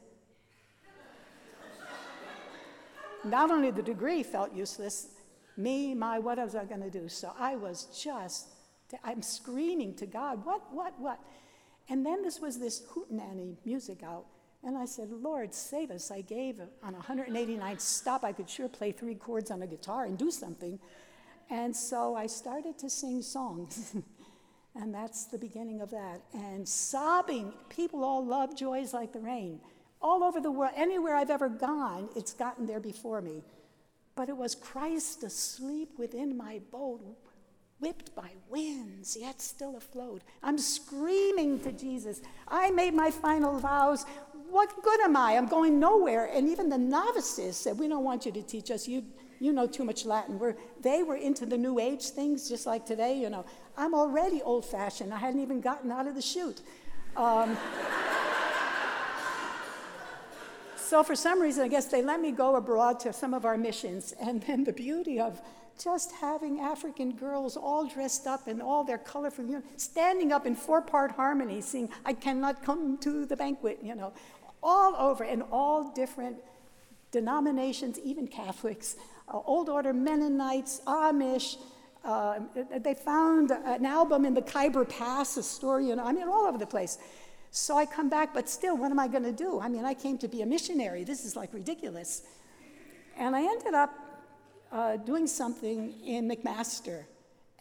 Not 3.23 3.51
only 3.51 3.71
the 3.71 3.81
degree 3.81 4.21
felt 4.21 4.53
useless, 4.53 5.07
me, 5.55 5.93
my, 5.93 6.19
what 6.19 6.37
was 6.37 6.55
I 6.55 6.65
going 6.65 6.81
to 6.81 6.89
do? 6.89 7.07
So 7.07 7.31
I 7.39 7.55
was 7.55 7.85
just, 7.97 8.47
I'm 9.03 9.21
screaming 9.21 9.95
to 9.95 10.05
God, 10.05 10.45
what, 10.45 10.61
what, 10.73 10.99
what? 10.99 11.19
And 11.89 12.05
then 12.05 12.21
this 12.21 12.39
was 12.39 12.59
this 12.59 12.83
hootenanny 12.93 13.55
music 13.65 14.03
out. 14.03 14.25
And 14.63 14.77
I 14.77 14.85
said, 14.85 15.09
Lord, 15.11 15.53
save 15.53 15.91
us. 15.91 16.09
I 16.09 16.21
gave 16.21 16.59
on 16.59 16.93
189 16.93 17.79
stop, 17.79 18.23
I 18.23 18.31
could 18.31 18.49
sure 18.49 18.69
play 18.69 18.91
three 18.91 19.15
chords 19.15 19.51
on 19.51 19.61
a 19.61 19.67
guitar 19.67 20.05
and 20.05 20.17
do 20.17 20.31
something. 20.31 20.79
And 21.49 21.75
so 21.75 22.15
I 22.15 22.27
started 22.27 22.77
to 22.79 22.89
sing 22.89 23.21
songs. 23.21 23.95
and 24.75 24.93
that's 24.93 25.25
the 25.25 25.37
beginning 25.37 25.81
of 25.81 25.91
that. 25.91 26.21
And 26.33 26.67
sobbing, 26.67 27.53
people 27.69 28.03
all 28.03 28.25
love 28.25 28.55
Joy 28.55 28.79
Is 28.79 28.93
Like 28.93 29.13
the 29.13 29.19
Rain. 29.19 29.59
All 30.01 30.23
over 30.23 30.41
the 30.41 30.51
world, 30.51 30.73
anywhere 30.75 31.15
I've 31.15 31.29
ever 31.29 31.47
gone, 31.47 32.09
it's 32.15 32.33
gotten 32.33 32.65
there 32.65 32.79
before 32.79 33.21
me. 33.21 33.41
But 34.15 34.29
it 34.29 34.37
was 34.37 34.53
Christ 34.53 35.23
asleep 35.23 35.97
within 35.97 36.37
my 36.37 36.59
boat, 36.71 37.01
whipped 37.79 38.13
by 38.13 38.31
winds, 38.49 39.17
yet 39.19 39.41
still 39.41 39.77
afloat. 39.77 40.21
I'm 40.43 40.57
screaming 40.57 41.59
to 41.61 41.71
Jesus. 41.71 42.21
I 42.47 42.69
made 42.71 42.93
my 42.93 43.09
final 43.09 43.59
vows. 43.59 44.05
What 44.49 44.83
good 44.83 45.01
am 45.01 45.17
I? 45.17 45.31
I'm 45.31 45.47
going 45.47 45.79
nowhere. 45.79 46.25
And 46.25 46.47
even 46.47 46.69
the 46.69 46.77
novices 46.77 47.57
said, 47.57 47.79
We 47.79 47.87
don't 47.87 48.03
want 48.03 48.25
you 48.25 48.31
to 48.33 48.41
teach 48.43 48.69
us. 48.69 48.87
You 48.87 49.03
you 49.43 49.51
know 49.51 49.67
too 49.67 49.83
much 49.83 50.05
Latin. 50.05 50.39
They 50.81 51.03
were 51.03 51.17
into 51.17 51.45
the 51.45 51.57
New 51.57 51.77
Age 51.77 52.09
things 52.09 52.47
just 52.47 52.65
like 52.65 52.85
today, 52.85 53.19
you 53.19 53.29
know. 53.29 53.45
I'm 53.77 53.93
already 53.93 54.41
old 54.41 54.65
fashioned. 54.65 55.13
I 55.13 55.17
hadn't 55.17 55.41
even 55.41 55.59
gotten 55.59 55.91
out 55.91 56.07
of 56.07 56.15
the 56.15 56.21
chute. 56.21 56.61
Um, 57.17 57.57
so, 60.77 61.03
for 61.03 61.15
some 61.15 61.41
reason, 61.41 61.63
I 61.63 61.67
guess 61.67 61.87
they 61.87 62.01
let 62.01 62.21
me 62.21 62.31
go 62.31 62.55
abroad 62.55 63.01
to 63.01 63.11
some 63.11 63.33
of 63.33 63.43
our 63.43 63.57
missions. 63.57 64.13
And 64.21 64.41
then 64.43 64.63
the 64.63 64.71
beauty 64.71 65.19
of 65.19 65.41
just 65.77 66.13
having 66.13 66.61
African 66.61 67.11
girls 67.11 67.57
all 67.57 67.85
dressed 67.85 68.27
up 68.27 68.47
in 68.47 68.61
all 68.61 68.85
their 68.85 68.99
colorful, 68.99 69.43
you 69.43 69.53
know, 69.53 69.63
standing 69.75 70.31
up 70.31 70.45
in 70.45 70.55
four 70.55 70.81
part 70.81 71.11
harmony, 71.11 71.59
singing, 71.59 71.89
I 72.05 72.13
cannot 72.13 72.63
come 72.63 72.97
to 72.99 73.25
the 73.25 73.35
banquet, 73.35 73.79
you 73.83 73.95
know, 73.95 74.13
all 74.61 74.95
over, 74.95 75.25
and 75.25 75.43
all 75.51 75.91
different 75.91 76.37
denominations, 77.11 77.99
even 77.99 78.27
Catholics 78.27 78.95
uh, 79.27 79.39
Old 79.45 79.69
Order 79.69 79.93
Mennonites, 79.93 80.81
Amish. 80.85 81.57
Uh, 82.03 82.39
they 82.79 82.93
found 82.93 83.51
an 83.51 83.85
album 83.85 84.25
in 84.25 84.33
the 84.33 84.41
Khyber 84.41 84.83
Pass, 84.83 85.37
a 85.37 85.43
story, 85.43 85.87
you 85.87 85.95
know, 85.95 86.03
I 86.03 86.11
mean, 86.11 86.27
all 86.27 86.45
over 86.45 86.57
the 86.57 86.65
place. 86.65 86.97
So 87.51 87.77
I 87.77 87.85
come 87.85 88.09
back, 88.09 88.33
but 88.33 88.49
still, 88.49 88.75
what 88.75 88.91
am 88.91 88.99
I 88.99 89.07
going 89.07 89.23
to 89.23 89.31
do? 89.31 89.59
I 89.59 89.69
mean, 89.69 89.85
I 89.85 89.93
came 89.93 90.17
to 90.17 90.27
be 90.27 90.41
a 90.41 90.45
missionary. 90.45 91.03
This 91.03 91.23
is 91.23 91.35
like 91.35 91.53
ridiculous. 91.53 92.23
And 93.15 93.35
I 93.35 93.41
ended 93.43 93.73
up 93.73 93.91
uh, 94.71 94.97
doing 94.97 95.27
something 95.27 95.93
in 96.03 96.27
McMaster. 96.27 97.05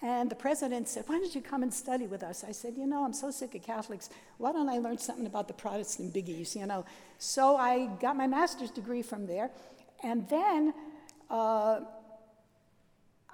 And 0.01 0.29
the 0.29 0.35
president 0.35 0.89
said, 0.89 1.05
Why 1.07 1.19
don't 1.19 1.33
you 1.35 1.43
come 1.43 1.63
and 1.63 1.73
study 1.73 2.07
with 2.07 2.23
us? 2.25 2.43
I 2.43 2.53
said, 2.53 2.75
You 2.77 2.87
know, 2.87 3.05
I'm 3.05 3.13
so 3.13 3.31
sick 3.31 3.55
of 3.55 3.63
Catholics. 3.63 4.09
Why 4.39 4.51
don't 4.51 4.69
I 4.69 4.79
learn 4.79 4.99
something 4.99 5.27
about 5.27 5.47
the 5.47 5.55
Protestant 5.55 6.13
biggies, 6.13 6.57
you 6.57 6.67
know? 6.67 6.85
So 7.19 7.57
I 7.57 7.87
got 8.01 8.17
my 8.17 8.27
master's 8.27 8.71
degree 8.71 9.03
from 9.03 9.27
there. 9.27 9.51
And 10.03 10.29
then 10.29 10.75
uh, 11.33 11.81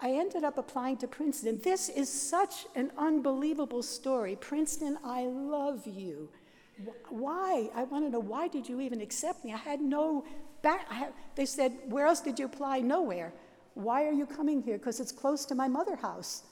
I 0.00 0.10
ended 0.10 0.44
up 0.44 0.56
applying 0.56 0.96
to 0.98 1.08
Princeton. 1.08 1.60
This 1.62 1.88
is 1.88 2.08
such 2.08 2.66
an 2.76 2.92
unbelievable 2.96 3.82
story. 3.82 4.36
Princeton, 4.36 4.96
I 5.04 5.24
love 5.24 5.86
you. 5.86 6.28
Why? 7.08 7.68
I 7.74 7.82
want 7.84 8.04
to 8.06 8.10
know 8.10 8.20
why 8.20 8.46
did 8.46 8.68
you 8.68 8.80
even 8.80 9.00
accept 9.00 9.44
me? 9.44 9.52
I 9.52 9.56
had 9.56 9.80
no 9.80 10.24
back. 10.62 10.88
Had, 10.88 11.12
they 11.34 11.44
said, 11.44 11.72
Where 11.88 12.06
else 12.06 12.20
did 12.20 12.38
you 12.38 12.46
apply? 12.46 12.78
Nowhere. 12.78 13.32
Why 13.74 14.06
are 14.06 14.12
you 14.12 14.26
coming 14.26 14.62
here? 14.62 14.78
Because 14.78 15.00
it's 15.00 15.10
close 15.10 15.44
to 15.46 15.56
my 15.56 15.66
mother 15.66 15.96
house. 15.96 16.44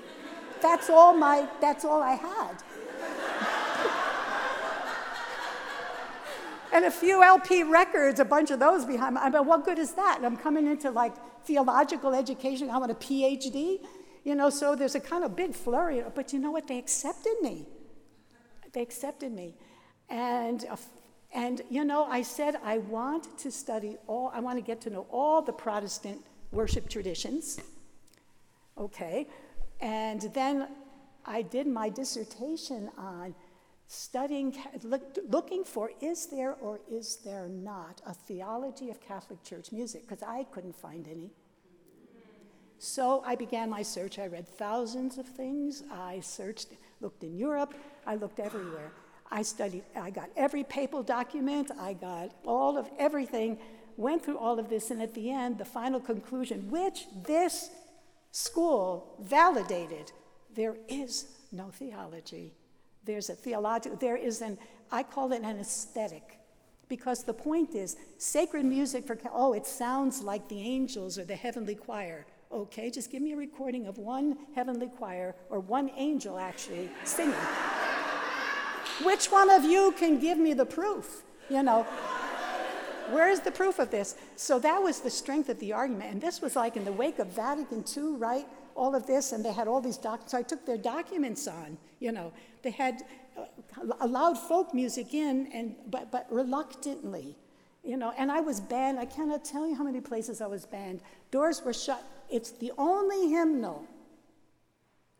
that's 0.62 0.88
all 0.88 1.16
my 1.16 1.48
that's 1.60 1.84
all 1.84 2.00
I 2.00 2.14
had. 2.14 2.62
And 6.74 6.84
a 6.84 6.90
few 6.90 7.22
LP 7.22 7.62
records, 7.62 8.18
a 8.18 8.24
bunch 8.24 8.50
of 8.50 8.58
those 8.58 8.84
behind 8.84 9.14
me. 9.14 9.20
I 9.22 9.30
mean, 9.30 9.46
what 9.46 9.64
good 9.64 9.78
is 9.78 9.92
that? 9.92 10.20
I'm 10.24 10.36
coming 10.36 10.66
into 10.66 10.90
like 10.90 11.14
theological 11.44 12.12
education. 12.12 12.68
I 12.68 12.78
want 12.78 12.90
a 12.90 12.96
PhD. 12.96 13.78
You 14.24 14.34
know, 14.34 14.50
so 14.50 14.74
there's 14.74 14.96
a 14.96 15.00
kind 15.00 15.22
of 15.22 15.36
big 15.36 15.54
flurry. 15.54 16.02
But 16.14 16.32
you 16.32 16.40
know 16.40 16.50
what? 16.50 16.66
They 16.66 16.78
accepted 16.78 17.34
me. 17.42 17.66
They 18.72 18.82
accepted 18.82 19.30
me. 19.30 19.54
And, 20.08 20.66
uh, 20.68 20.76
and 21.32 21.62
you 21.70 21.84
know, 21.84 22.06
I 22.06 22.22
said 22.22 22.56
I 22.64 22.78
want 22.78 23.38
to 23.38 23.52
study 23.52 23.96
all, 24.08 24.32
I 24.34 24.40
want 24.40 24.58
to 24.58 24.62
get 24.62 24.80
to 24.82 24.90
know 24.90 25.06
all 25.10 25.42
the 25.42 25.52
Protestant 25.52 26.22
worship 26.50 26.88
traditions. 26.88 27.60
Okay. 28.76 29.28
And 29.80 30.22
then 30.34 30.66
I 31.24 31.42
did 31.42 31.68
my 31.68 31.88
dissertation 31.88 32.90
on 32.98 33.36
studying, 33.86 34.56
look, 34.82 35.18
looking 35.28 35.64
for 35.64 35.90
is 36.00 36.26
there 36.26 36.54
or 36.60 36.80
is 36.90 37.16
there 37.24 37.48
not 37.48 38.00
a 38.06 38.14
theology 38.14 38.90
of 38.90 39.00
Catholic 39.00 39.42
Church 39.42 39.72
music, 39.72 40.08
because 40.08 40.22
I 40.22 40.44
couldn't 40.44 40.76
find 40.76 41.06
any. 41.08 41.30
So 42.78 43.22
I 43.24 43.34
began 43.34 43.70
my 43.70 43.82
search. 43.82 44.18
I 44.18 44.26
read 44.26 44.48
thousands 44.48 45.16
of 45.18 45.26
things. 45.26 45.84
I 45.90 46.20
searched, 46.20 46.68
looked 47.00 47.22
in 47.22 47.36
Europe, 47.36 47.74
I 48.06 48.16
looked 48.16 48.40
everywhere. 48.40 48.92
I 49.30 49.42
studied, 49.42 49.84
I 49.96 50.10
got 50.10 50.30
every 50.36 50.64
papal 50.64 51.02
document, 51.02 51.70
I 51.78 51.94
got 51.94 52.32
all 52.44 52.76
of 52.76 52.88
everything, 52.98 53.58
went 53.96 54.24
through 54.24 54.38
all 54.38 54.58
of 54.58 54.68
this, 54.68 54.90
and 54.90 55.00
at 55.00 55.14
the 55.14 55.30
end, 55.30 55.58
the 55.58 55.64
final 55.64 55.98
conclusion, 55.98 56.70
which 56.70 57.06
this 57.26 57.70
school 58.32 59.16
validated 59.20 60.12
there 60.54 60.76
is 60.88 61.26
no 61.50 61.70
theology. 61.70 62.52
There's 63.04 63.30
a 63.30 63.34
theological, 63.34 63.98
there 63.98 64.16
is 64.16 64.40
an, 64.40 64.58
I 64.90 65.02
call 65.02 65.32
it 65.32 65.42
an 65.42 65.58
aesthetic. 65.58 66.38
Because 66.88 67.24
the 67.24 67.34
point 67.34 67.74
is, 67.74 67.96
sacred 68.18 68.64
music 68.64 69.06
for, 69.06 69.18
oh, 69.32 69.54
it 69.54 69.66
sounds 69.66 70.22
like 70.22 70.48
the 70.48 70.60
angels 70.60 71.18
or 71.18 71.24
the 71.24 71.34
heavenly 71.34 71.74
choir. 71.74 72.26
Okay, 72.52 72.90
just 72.90 73.10
give 73.10 73.22
me 73.22 73.32
a 73.32 73.36
recording 73.36 73.86
of 73.86 73.98
one 73.98 74.36
heavenly 74.54 74.88
choir 74.88 75.34
or 75.50 75.60
one 75.60 75.90
angel 75.96 76.38
actually 76.38 76.90
singing. 77.04 77.34
Which 79.02 79.26
one 79.26 79.50
of 79.50 79.64
you 79.64 79.92
can 79.98 80.20
give 80.20 80.38
me 80.38 80.52
the 80.52 80.66
proof? 80.66 81.22
You 81.50 81.62
know, 81.62 81.82
where's 83.10 83.40
the 83.40 83.50
proof 83.50 83.78
of 83.78 83.90
this? 83.90 84.14
So 84.36 84.58
that 84.60 84.80
was 84.80 85.00
the 85.00 85.10
strength 85.10 85.48
of 85.48 85.58
the 85.58 85.72
argument. 85.72 86.12
And 86.12 86.20
this 86.20 86.40
was 86.40 86.54
like 86.54 86.76
in 86.76 86.84
the 86.84 86.92
wake 86.92 87.18
of 87.18 87.28
Vatican 87.28 87.84
II, 87.96 88.18
right? 88.18 88.46
All 88.74 88.94
of 88.94 89.06
this, 89.06 89.32
and 89.32 89.44
they 89.44 89.52
had 89.52 89.68
all 89.68 89.80
these 89.80 89.96
documents. 89.96 90.32
So 90.32 90.38
I 90.38 90.42
took 90.42 90.66
their 90.66 90.76
documents 90.76 91.46
on, 91.46 91.78
you 92.00 92.12
know. 92.12 92.32
They 92.62 92.70
had 92.70 93.02
uh, 93.38 93.44
allowed 94.00 94.38
folk 94.38 94.74
music 94.74 95.14
in, 95.14 95.48
and, 95.52 95.76
but, 95.90 96.10
but 96.10 96.26
reluctantly, 96.30 97.36
you 97.82 97.96
know. 97.96 98.12
And 98.18 98.32
I 98.32 98.40
was 98.40 98.60
banned. 98.60 98.98
I 98.98 99.04
cannot 99.04 99.44
tell 99.44 99.66
you 99.66 99.74
how 99.74 99.84
many 99.84 100.00
places 100.00 100.40
I 100.40 100.46
was 100.46 100.66
banned. 100.66 101.00
Doors 101.30 101.62
were 101.64 101.72
shut. 101.72 102.02
It's 102.30 102.50
the 102.52 102.72
only 102.78 103.30
hymnal, 103.30 103.86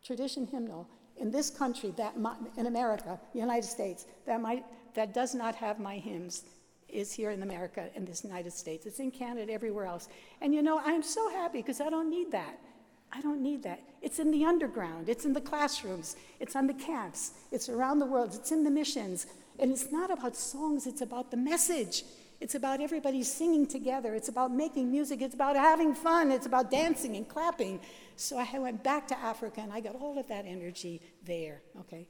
tradition 0.03 0.47
hymnal, 0.47 0.87
in 1.17 1.31
this 1.31 1.49
country, 1.49 1.93
that 1.97 2.13
in 2.57 2.65
America, 2.65 3.19
United 3.33 3.67
States, 3.67 4.05
that, 4.25 4.41
might, 4.41 4.65
that 4.95 5.13
does 5.13 5.33
not 5.33 5.55
have 5.55 5.79
my 5.79 5.97
hymns 5.97 6.43
is 6.89 7.11
here 7.11 7.31
in 7.31 7.43
America, 7.43 7.89
in 7.95 8.05
this 8.05 8.23
United 8.23 8.53
States. 8.53 8.85
It's 8.85 8.99
in 8.99 9.11
Canada, 9.11 9.51
everywhere 9.51 9.85
else. 9.85 10.07
And 10.41 10.53
you 10.53 10.61
know, 10.61 10.81
I'm 10.83 11.03
so 11.03 11.29
happy 11.29 11.59
because 11.59 11.81
I 11.81 11.89
don't 11.89 12.09
need 12.09 12.31
that. 12.31 12.57
I 13.15 13.21
don't 13.21 13.41
need 13.41 13.63
that. 13.63 13.81
It's 14.01 14.19
in 14.19 14.31
the 14.31 14.45
underground, 14.45 15.09
it's 15.09 15.25
in 15.25 15.33
the 15.33 15.41
classrooms, 15.41 16.15
it's 16.39 16.55
on 16.55 16.67
the 16.67 16.73
camps, 16.73 17.31
it's 17.51 17.69
around 17.69 17.99
the 17.99 18.05
world, 18.05 18.35
it's 18.35 18.51
in 18.51 18.63
the 18.63 18.69
missions. 18.69 19.25
And 19.57 19.71
it's 19.71 19.91
not 19.91 20.11
about 20.11 20.35
songs, 20.35 20.85
it's 20.85 21.01
about 21.01 21.31
the 21.31 21.37
message. 21.37 22.03
It's 22.41 22.55
about 22.55 22.81
everybody 22.81 23.23
singing 23.23 23.65
together. 23.65 24.13
It's 24.13 24.27
about 24.27 24.51
making 24.51 24.91
music. 24.91 25.21
It's 25.21 25.33
about 25.33 25.55
having 25.55 25.95
fun. 25.95 26.31
It's 26.31 26.45
about 26.45 26.69
dancing 26.69 27.15
and 27.15 27.27
clapping. 27.27 27.79
So 28.17 28.37
I 28.37 28.59
went 28.59 28.83
back 28.83 29.07
to 29.07 29.17
Africa 29.17 29.61
and 29.61 29.71
I 29.71 29.79
got 29.79 29.95
all 29.95 30.19
of 30.19 30.27
that 30.27 30.45
energy 30.45 31.01
there, 31.23 31.61
okay? 31.79 32.07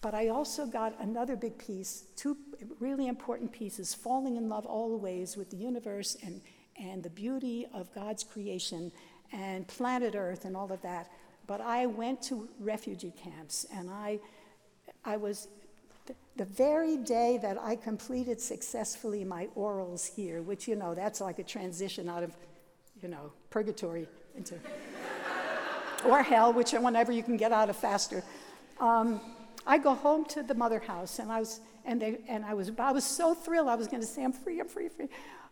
But 0.00 0.14
I 0.14 0.28
also 0.28 0.66
got 0.66 0.98
another 1.00 1.36
big 1.36 1.58
piece, 1.58 2.04
two 2.16 2.36
really 2.78 3.08
important 3.08 3.52
pieces 3.52 3.92
falling 3.92 4.36
in 4.36 4.48
love 4.48 4.66
always 4.66 5.36
with 5.36 5.50
the 5.50 5.56
universe 5.56 6.16
and, 6.22 6.40
and 6.80 7.02
the 7.02 7.10
beauty 7.10 7.66
of 7.74 7.92
God's 7.92 8.22
creation 8.22 8.92
and 9.32 9.66
planet 9.66 10.14
Earth 10.14 10.44
and 10.44 10.56
all 10.56 10.70
of 10.72 10.80
that. 10.82 11.10
But 11.46 11.60
I 11.60 11.86
went 11.86 12.22
to 12.22 12.48
refugee 12.58 13.12
camps 13.22 13.66
and 13.74 13.90
I, 13.90 14.20
I 15.04 15.16
was 15.16 15.48
the 16.36 16.44
very 16.44 16.96
day 16.96 17.38
that 17.42 17.58
I 17.60 17.76
completed 17.76 18.40
successfully 18.40 19.24
my 19.24 19.48
orals 19.56 20.14
here, 20.14 20.42
which, 20.42 20.66
you 20.66 20.76
know, 20.76 20.94
that's 20.94 21.20
like 21.20 21.38
a 21.38 21.42
transition 21.42 22.08
out 22.08 22.22
of, 22.22 22.32
you 23.02 23.08
know, 23.08 23.32
purgatory 23.50 24.08
into, 24.36 24.54
or 26.06 26.22
hell, 26.22 26.52
which 26.52 26.72
whenever 26.72 27.12
you 27.12 27.22
can 27.22 27.36
get 27.36 27.52
out 27.52 27.68
of 27.68 27.76
faster. 27.76 28.22
Um, 28.80 29.20
I 29.66 29.76
go 29.78 29.94
home 29.94 30.24
to 30.26 30.42
the 30.42 30.54
mother 30.54 30.78
house, 30.78 31.18
and 31.18 31.30
I 31.30 31.40
was, 31.40 31.60
and, 31.84 32.00
they, 32.00 32.18
and 32.28 32.44
I 32.44 32.54
was, 32.54 32.72
I 32.78 32.92
was 32.92 33.04
so 33.04 33.34
thrilled. 33.34 33.68
I 33.68 33.74
was 33.74 33.88
going 33.88 34.00
to 34.00 34.08
say, 34.08 34.24
I'm 34.24 34.32
free, 34.32 34.60
I'm 34.60 34.68
free, 34.68 34.88
free. 34.88 35.08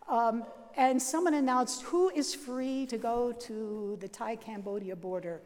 Um, 0.09 0.45
and 0.77 1.01
someone 1.01 1.35
announced, 1.35 1.83
who 1.83 2.11
is 2.11 2.35
free 2.35 2.87
to 2.87 2.99
go 2.99 3.33
to 3.33 3.97
the 4.01 4.09
Thai-Cambodia 4.09 4.97
border? 4.97 5.41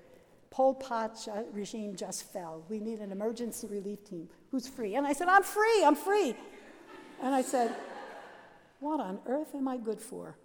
Pol 0.51 0.75
Pot 0.75 1.27
regime 1.53 1.97
just 1.97 2.31
fell. 2.31 2.63
We 2.69 2.79
need 2.79 2.99
an 2.99 3.11
emergency 3.11 3.67
relief 3.67 4.05
team. 4.05 4.29
Who's 4.51 4.69
free? 4.69 4.97
And 4.97 5.07
I 5.07 5.15
said, 5.15 5.29
I'm 5.29 5.43
free, 5.43 5.83
I'm 5.85 5.95
free. 5.95 6.37
And 7.23 7.35
I 7.35 7.41
said, 7.41 7.75
What 8.81 9.01
on 9.01 9.19
earth 9.27 9.55
am 9.55 9.67
I 9.67 9.79
good 9.79 10.01
for? 10.01 10.37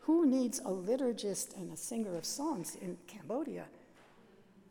Who 0.00 0.26
needs 0.26 0.58
a 0.58 0.70
liturgist 0.70 1.56
and 1.56 1.72
a 1.72 1.76
singer 1.76 2.16
of 2.16 2.26
songs 2.26 2.76
in 2.82 2.98
Cambodia? 3.06 3.64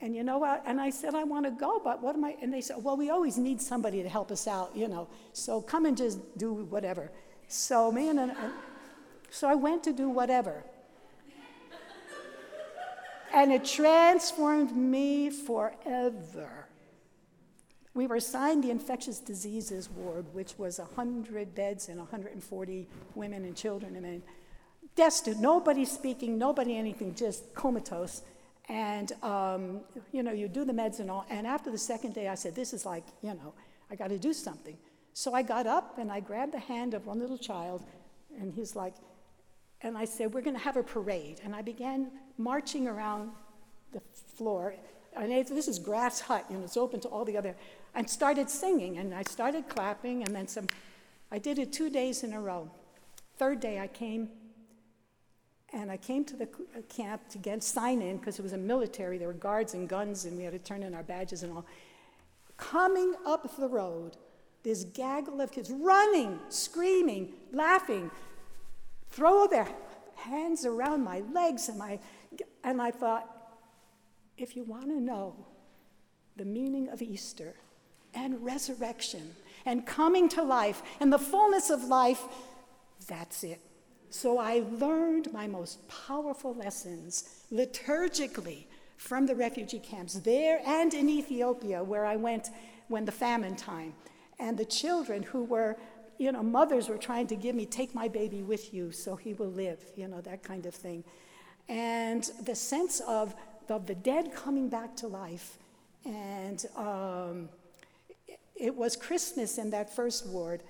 And 0.01 0.15
you 0.15 0.23
know 0.23 0.37
what? 0.37 0.63
And 0.65 0.79
I 0.79 0.91
said, 0.91 1.13
I 1.15 1.23
want 1.23 1.45
to 1.45 1.51
go, 1.51 1.81
but 1.83 2.01
what 2.01 2.15
am 2.15 2.23
I? 2.23 2.35
And 2.41 2.53
they 2.53 2.61
said, 2.61 2.77
Well, 2.79 2.95
we 2.95 3.09
always 3.09 3.37
need 3.37 3.59
somebody 3.59 4.03
to 4.03 4.09
help 4.09 4.31
us 4.31 4.47
out, 4.47 4.75
you 4.75 4.87
know. 4.87 5.07
So 5.33 5.61
come 5.61 5.85
and 5.85 5.97
just 5.97 6.19
do 6.37 6.53
whatever. 6.53 7.11
So 7.47 7.91
me 7.91 8.09
and, 8.09 8.19
and 8.19 8.33
so 9.31 9.47
I 9.47 9.55
went 9.55 9.83
to 9.83 9.93
do 9.93 10.09
whatever. 10.09 10.63
And 13.33 13.51
it 13.51 13.63
transformed 13.63 14.75
me 14.75 15.29
forever. 15.29 16.67
We 17.93 18.07
were 18.07 18.15
assigned 18.15 18.63
the 18.63 18.71
infectious 18.71 19.19
diseases 19.19 19.89
ward, 19.89 20.25
which 20.33 20.57
was 20.57 20.79
100 20.79 21.53
beds 21.53 21.89
and 21.89 21.99
140 21.99 22.87
women 23.15 23.45
and 23.45 23.55
children 23.55 23.95
and 23.95 24.03
men. 24.03 24.23
Destitute, 24.95 25.39
nobody 25.39 25.85
speaking, 25.85 26.37
nobody 26.37 26.75
anything, 26.75 27.13
just 27.13 27.53
comatose. 27.53 28.23
And, 28.67 29.11
um, 29.23 29.81
you 30.11 30.23
know, 30.23 30.31
you 30.31 30.47
do 30.47 30.65
the 30.65 30.73
meds 30.73 30.99
and 30.99 31.09
all. 31.09 31.25
And 31.29 31.45
after 31.45 31.71
the 31.71 31.77
second 31.77 32.13
day, 32.13 32.27
I 32.27 32.35
said, 32.35 32.55
This 32.55 32.73
is 32.73 32.85
like, 32.85 33.03
you 33.21 33.29
know, 33.29 33.53
I 33.89 33.95
got 33.95 34.09
to 34.09 34.19
do 34.19 34.33
something. 34.33 34.77
So 35.13 35.33
I 35.33 35.41
got 35.41 35.67
up 35.67 35.97
and 35.97 36.11
I 36.11 36.19
grabbed 36.19 36.53
the 36.53 36.59
hand 36.59 36.93
of 36.93 37.05
one 37.05 37.19
little 37.19 37.37
child, 37.37 37.83
and 38.39 38.53
he's 38.53 38.75
like, 38.75 38.93
and 39.81 39.97
I 39.97 40.05
said, 40.05 40.33
We're 40.33 40.41
going 40.41 40.55
to 40.55 40.61
have 40.63 40.77
a 40.77 40.83
parade. 40.83 41.41
And 41.43 41.55
I 41.55 41.61
began 41.61 42.11
marching 42.37 42.87
around 42.87 43.31
the 43.91 44.01
floor. 44.35 44.75
And 45.15 45.31
this 45.31 45.67
is 45.67 45.79
Grass 45.79 46.21
Hut, 46.21 46.49
know, 46.51 46.63
it's 46.63 46.77
open 46.77 46.99
to 47.01 47.07
all 47.07 47.25
the 47.25 47.37
other. 47.37 47.55
And 47.95 48.09
started 48.09 48.49
singing, 48.49 48.97
and 48.97 49.13
I 49.13 49.23
started 49.23 49.67
clapping, 49.67 50.23
and 50.23 50.35
then 50.35 50.47
some. 50.47 50.67
I 51.31 51.39
did 51.39 51.59
it 51.59 51.73
two 51.73 51.89
days 51.89 52.23
in 52.23 52.33
a 52.33 52.41
row. 52.41 52.69
Third 53.37 53.59
day, 53.59 53.79
I 53.79 53.87
came, 53.87 54.29
and 55.73 55.91
I 55.91 55.97
came 55.97 56.23
to 56.25 56.35
the 56.35 56.45
uh, 56.45 56.81
camp 56.87 57.27
to 57.29 57.37
get 57.37 57.63
sign 57.63 58.01
in 58.01 58.17
because 58.17 58.37
it 58.37 58.43
was 58.43 58.53
a 58.53 58.57
military. 58.57 59.17
There 59.17 59.27
were 59.27 59.33
guards 59.33 59.73
and 59.73 59.89
guns, 59.89 60.25
and 60.25 60.37
we 60.37 60.43
had 60.43 60.53
to 60.53 60.59
turn 60.59 60.83
in 60.83 60.93
our 60.93 61.03
badges 61.03 61.43
and 61.43 61.51
all. 61.51 61.65
Coming 62.57 63.13
up 63.25 63.57
the 63.57 63.67
road, 63.67 64.17
this 64.63 64.83
gaggle 64.83 65.41
of 65.41 65.51
kids 65.51 65.71
running, 65.71 66.39
screaming, 66.49 67.33
laughing, 67.51 68.11
throw 69.09 69.47
their 69.47 69.67
hands 70.15 70.65
around 70.65 71.03
my 71.03 71.21
legs 71.31 71.69
and 71.69 71.77
my 71.77 71.99
and 72.63 72.81
I 72.81 72.91
thought 72.91 73.27
if 74.37 74.55
you 74.55 74.63
want 74.63 74.85
to 74.85 74.99
know 74.99 75.35
the 76.35 76.45
meaning 76.45 76.89
of 76.89 77.01
Easter 77.01 77.55
and 78.13 78.43
resurrection 78.43 79.35
and 79.65 79.85
coming 79.85 80.29
to 80.29 80.41
life 80.41 80.81
and 80.99 81.11
the 81.11 81.19
fullness 81.19 81.69
of 81.69 81.83
life 81.83 82.23
that's 83.07 83.43
it. 83.43 83.59
So 84.09 84.39
I 84.39 84.63
learned 84.71 85.31
my 85.31 85.47
most 85.47 85.87
powerful 85.87 86.53
lessons 86.55 87.43
liturgically 87.51 88.65
from 88.97 89.25
the 89.25 89.35
refugee 89.35 89.79
camps 89.79 90.15
there 90.15 90.61
and 90.65 90.93
in 90.93 91.09
Ethiopia 91.09 91.83
where 91.83 92.05
I 92.05 92.15
went 92.15 92.49
when 92.87 93.05
the 93.05 93.11
famine 93.11 93.55
time 93.55 93.93
and 94.39 94.57
the 94.57 94.65
children 94.65 95.23
who 95.23 95.43
were 95.43 95.77
you 96.19 96.33
know, 96.33 96.43
mothers 96.43 96.89
were 96.89 96.97
trying 96.97 97.25
to 97.27 97.35
give 97.35 97.55
me, 97.55 97.65
take 97.65 97.95
my 97.95 98.09
baby 98.09 98.43
with 98.43 98.73
you 98.73 98.91
so 98.91 99.15
he 99.15 99.33
will 99.33 99.49
live, 99.49 99.81
you 99.95 100.07
know, 100.07 100.19
that 100.21 100.43
kind 100.43 100.65
of 100.65 100.75
thing. 100.75 101.03
And 101.69 102.29
the 102.43 102.55
sense 102.55 102.99
of, 103.07 103.33
of 103.69 103.87
the 103.87 103.95
dead 103.95 104.35
coming 104.35 104.67
back 104.69 104.95
to 104.97 105.07
life. 105.07 105.57
And 106.05 106.63
um, 106.75 107.49
it 108.55 108.75
was 108.75 108.97
Christmas 108.97 109.57
in 109.57 109.69
that 109.69 109.95
first 109.95 110.27
ward. 110.27 110.61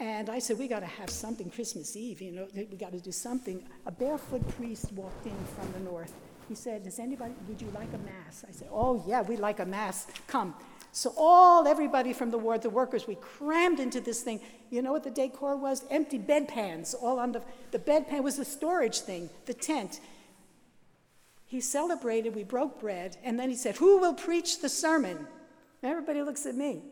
And 0.00 0.30
I 0.30 0.38
said, 0.38 0.58
we 0.58 0.68
got 0.68 0.80
to 0.80 0.86
have 0.86 1.10
something 1.10 1.50
Christmas 1.50 1.94
Eve, 1.94 2.22
you 2.22 2.32
know, 2.32 2.48
we 2.54 2.76
got 2.76 2.92
to 2.92 3.00
do 3.00 3.12
something. 3.12 3.62
A 3.84 3.92
barefoot 3.92 4.46
priest 4.56 4.92
walked 4.92 5.26
in 5.26 5.36
from 5.54 5.70
the 5.72 5.90
north. 5.90 6.14
He 6.48 6.54
said, 6.54 6.84
Does 6.84 6.98
anybody, 6.98 7.34
would 7.46 7.60
you 7.60 7.70
like 7.74 7.92
a 7.92 7.98
mass? 7.98 8.44
I 8.48 8.52
said, 8.52 8.68
Oh, 8.72 9.04
yeah, 9.06 9.20
we'd 9.20 9.40
like 9.40 9.58
a 9.58 9.66
mass. 9.66 10.06
Come. 10.28 10.54
So, 10.92 11.12
all, 11.16 11.66
everybody 11.68 12.12
from 12.12 12.30
the 12.30 12.38
ward, 12.38 12.62
the 12.62 12.70
workers, 12.70 13.06
we 13.06 13.16
crammed 13.16 13.78
into 13.78 14.00
this 14.00 14.22
thing. 14.22 14.40
You 14.70 14.82
know 14.82 14.92
what 14.92 15.04
the 15.04 15.10
decor 15.10 15.56
was? 15.56 15.84
Empty 15.90 16.18
bedpans, 16.18 16.94
all 17.00 17.18
on 17.18 17.32
the, 17.32 17.42
the 17.70 17.78
bedpan 17.78 18.22
was 18.22 18.36
the 18.36 18.44
storage 18.44 19.00
thing, 19.00 19.28
the 19.46 19.54
tent. 19.54 20.00
He 21.46 21.60
celebrated, 21.60 22.34
we 22.34 22.44
broke 22.44 22.80
bread, 22.80 23.16
and 23.22 23.38
then 23.38 23.48
he 23.48 23.56
said, 23.56 23.76
Who 23.76 23.98
will 23.98 24.14
preach 24.14 24.60
the 24.60 24.68
sermon? 24.68 25.26
Everybody 25.82 26.22
looks 26.22 26.46
at 26.46 26.54
me. 26.54 26.82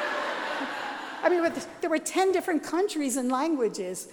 I 1.22 1.28
mean, 1.28 1.52
there 1.80 1.90
were 1.90 1.98
10 1.98 2.32
different 2.32 2.62
countries 2.62 3.16
and 3.16 3.30
languages, 3.30 4.08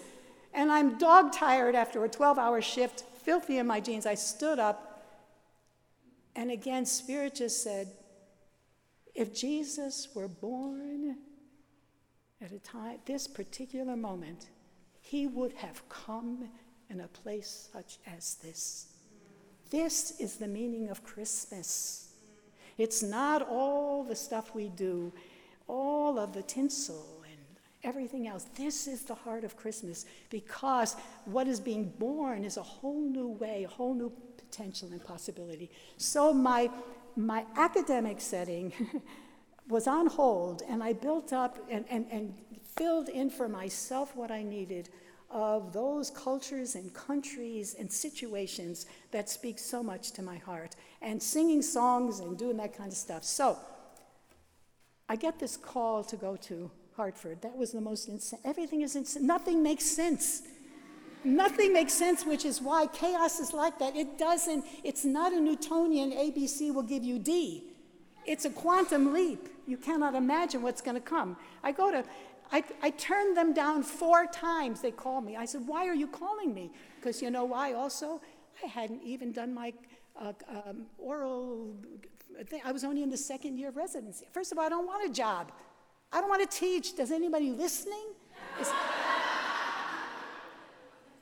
and 0.53 0.71
I'm 0.71 0.97
dog 0.97 1.33
tired 1.33 1.75
after 1.75 2.03
a 2.03 2.09
12 2.09 2.37
hour 2.37 2.61
shift, 2.61 3.01
filthy 3.23 3.57
in 3.57 3.67
my 3.67 3.79
jeans. 3.79 4.05
I 4.05 4.15
stood 4.15 4.59
up, 4.59 5.03
and 6.35 6.49
again, 6.49 6.85
Spirit 6.85 7.35
just 7.35 7.63
said, 7.63 7.89
if 9.15 9.33
Jesus 9.33 10.09
were 10.15 10.27
born 10.27 11.17
at 12.41 12.51
a 12.51 12.59
time, 12.59 12.97
this 13.05 13.27
particular 13.27 13.95
moment, 13.95 14.49
he 15.01 15.27
would 15.27 15.53
have 15.53 15.87
come 15.89 16.49
in 16.89 17.01
a 17.01 17.07
place 17.07 17.69
such 17.71 17.99
as 18.07 18.35
this. 18.35 18.87
This 19.69 20.19
is 20.19 20.35
the 20.35 20.47
meaning 20.47 20.89
of 20.89 21.03
Christmas. 21.03 22.13
It's 22.77 23.03
not 23.03 23.41
all 23.41 24.03
the 24.03 24.15
stuff 24.15 24.55
we 24.55 24.69
do, 24.69 25.11
all 25.67 26.19
of 26.19 26.33
the 26.33 26.43
tinsel 26.43 27.23
and 27.23 27.59
everything 27.83 28.27
else. 28.27 28.45
This 28.55 28.87
is 28.87 29.03
the 29.03 29.15
heart 29.15 29.43
of 29.43 29.55
Christmas 29.55 30.05
because 30.29 30.95
what 31.25 31.47
is 31.47 31.59
being 31.59 31.89
born 31.99 32.43
is 32.43 32.57
a 32.57 32.63
whole 32.63 33.01
new 33.01 33.29
way, 33.29 33.63
a 33.63 33.69
whole 33.69 33.93
new 33.93 34.11
potential 34.53 34.89
and 34.91 35.03
possibility. 35.03 35.69
So, 35.97 36.33
my 36.33 36.69
my 37.15 37.45
academic 37.57 38.19
setting 38.19 38.73
was 39.69 39.87
on 39.87 40.07
hold, 40.07 40.63
and 40.67 40.83
I 40.83 40.93
built 40.93 41.31
up 41.31 41.57
and, 41.69 41.85
and, 41.89 42.07
and 42.11 42.33
filled 42.75 43.09
in 43.09 43.29
for 43.29 43.47
myself 43.47 44.15
what 44.15 44.31
I 44.31 44.41
needed 44.41 44.89
of 45.29 45.73
those 45.73 46.09
cultures 46.09 46.75
and 46.75 46.91
countries 46.93 47.75
and 47.79 47.91
situations 47.91 48.87
that 49.11 49.29
speak 49.29 49.59
so 49.59 49.83
much 49.83 50.11
to 50.11 50.21
my 50.21 50.37
heart, 50.37 50.75
and 51.01 51.21
singing 51.21 51.61
songs 51.61 52.19
and 52.19 52.37
doing 52.37 52.57
that 52.57 52.75
kind 52.75 52.91
of 52.91 52.97
stuff. 52.97 53.23
So, 53.23 53.57
I 55.09 55.15
get 55.15 55.39
this 55.39 55.57
call 55.57 56.03
to 56.05 56.15
go 56.15 56.35
to 56.47 56.71
Hartford. 56.95 57.41
That 57.41 57.55
was 57.55 57.71
the 57.71 57.81
most 57.81 58.07
insane. 58.07 58.39
Everything 58.43 58.81
is 58.81 58.95
insane. 58.95 59.25
Nothing 59.27 59.61
makes 59.63 59.85
sense. 59.85 60.43
Nothing 61.23 61.73
makes 61.73 61.93
sense, 61.93 62.25
which 62.25 62.43
is 62.43 62.61
why 62.61 62.87
chaos 62.87 63.39
is 63.39 63.53
like 63.53 63.79
that. 63.79 63.95
It 63.95 64.17
doesn't, 64.17 64.65
it's 64.83 65.05
not 65.05 65.31
a 65.31 65.39
Newtonian 65.39 66.11
ABC 66.11 66.73
will 66.73 66.83
give 66.83 67.03
you 67.03 67.17
D. 67.17 67.63
It's 68.25 68.45
a 68.45 68.49
quantum 68.49 69.13
leap. 69.13 69.49
You 69.65 69.77
cannot 69.77 70.15
imagine 70.15 70.61
what's 70.61 70.81
going 70.81 70.95
to 70.95 71.01
come. 71.01 71.37
I 71.63 71.71
go 71.71 71.91
to, 71.91 72.03
I, 72.51 72.63
I 72.81 72.89
turned 72.91 73.37
them 73.37 73.53
down 73.53 73.83
four 73.83 74.25
times. 74.27 74.81
They 74.81 74.91
called 74.91 75.25
me. 75.25 75.37
I 75.37 75.45
said, 75.45 75.61
Why 75.65 75.87
are 75.87 75.95
you 75.95 76.07
calling 76.07 76.53
me? 76.53 76.71
Because 76.99 77.21
you 77.21 77.31
know 77.31 77.45
why 77.45 77.73
also? 77.73 78.21
I 78.63 78.67
hadn't 78.67 79.01
even 79.03 79.31
done 79.31 79.53
my 79.53 79.73
uh, 80.19 80.33
um, 80.49 80.85
oral 80.97 81.75
thing. 82.47 82.61
I 82.65 82.71
was 82.71 82.83
only 82.83 83.03
in 83.03 83.09
the 83.09 83.17
second 83.17 83.57
year 83.57 83.69
of 83.69 83.77
residency. 83.77 84.25
First 84.31 84.51
of 84.51 84.57
all, 84.57 84.65
I 84.65 84.69
don't 84.69 84.85
want 84.85 85.09
a 85.09 85.13
job. 85.13 85.51
I 86.11 86.19
don't 86.19 86.29
want 86.29 86.49
to 86.49 86.57
teach. 86.57 86.95
Does 86.95 87.11
anybody 87.11 87.51
listening? 87.51 88.07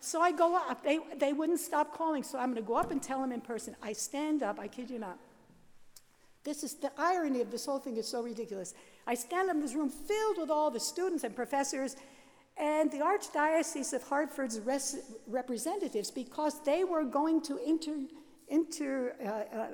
So 0.01 0.19
I 0.19 0.31
go 0.31 0.55
up. 0.55 0.83
They, 0.83 0.99
they 1.17 1.31
wouldn't 1.31 1.59
stop 1.59 1.95
calling, 1.95 2.23
so 2.23 2.39
I'm 2.39 2.51
going 2.51 2.61
to 2.61 2.67
go 2.67 2.75
up 2.75 2.91
and 2.91 3.01
tell 3.01 3.21
them 3.21 3.31
in 3.31 3.39
person. 3.39 3.75
I 3.81 3.93
stand 3.93 4.43
up, 4.43 4.59
I 4.59 4.67
kid 4.67 4.89
you 4.89 4.99
not. 4.99 5.17
This 6.43 6.63
is 6.63 6.73
the 6.73 6.91
irony 6.97 7.39
of 7.41 7.51
this 7.51 7.67
whole 7.67 7.77
thing 7.77 7.97
is 7.97 8.07
so 8.07 8.23
ridiculous. 8.23 8.73
I 9.05 9.13
stand 9.13 9.49
up 9.49 9.55
in 9.55 9.61
this 9.61 9.75
room 9.75 9.89
filled 9.89 10.39
with 10.39 10.49
all 10.49 10.71
the 10.71 10.79
students 10.79 11.23
and 11.23 11.35
professors 11.35 11.95
and 12.57 12.91
the 12.91 12.97
Archdiocese 12.97 13.93
of 13.93 14.01
Hartford's 14.01 14.59
res- 14.59 14.97
representatives 15.27 16.09
because 16.09 16.63
they 16.63 16.83
were 16.83 17.03
going 17.03 17.41
to 17.43 17.57
inter, 17.57 17.95
inter 18.47 19.15
uh, 19.23 19.55
uh, 19.55 19.67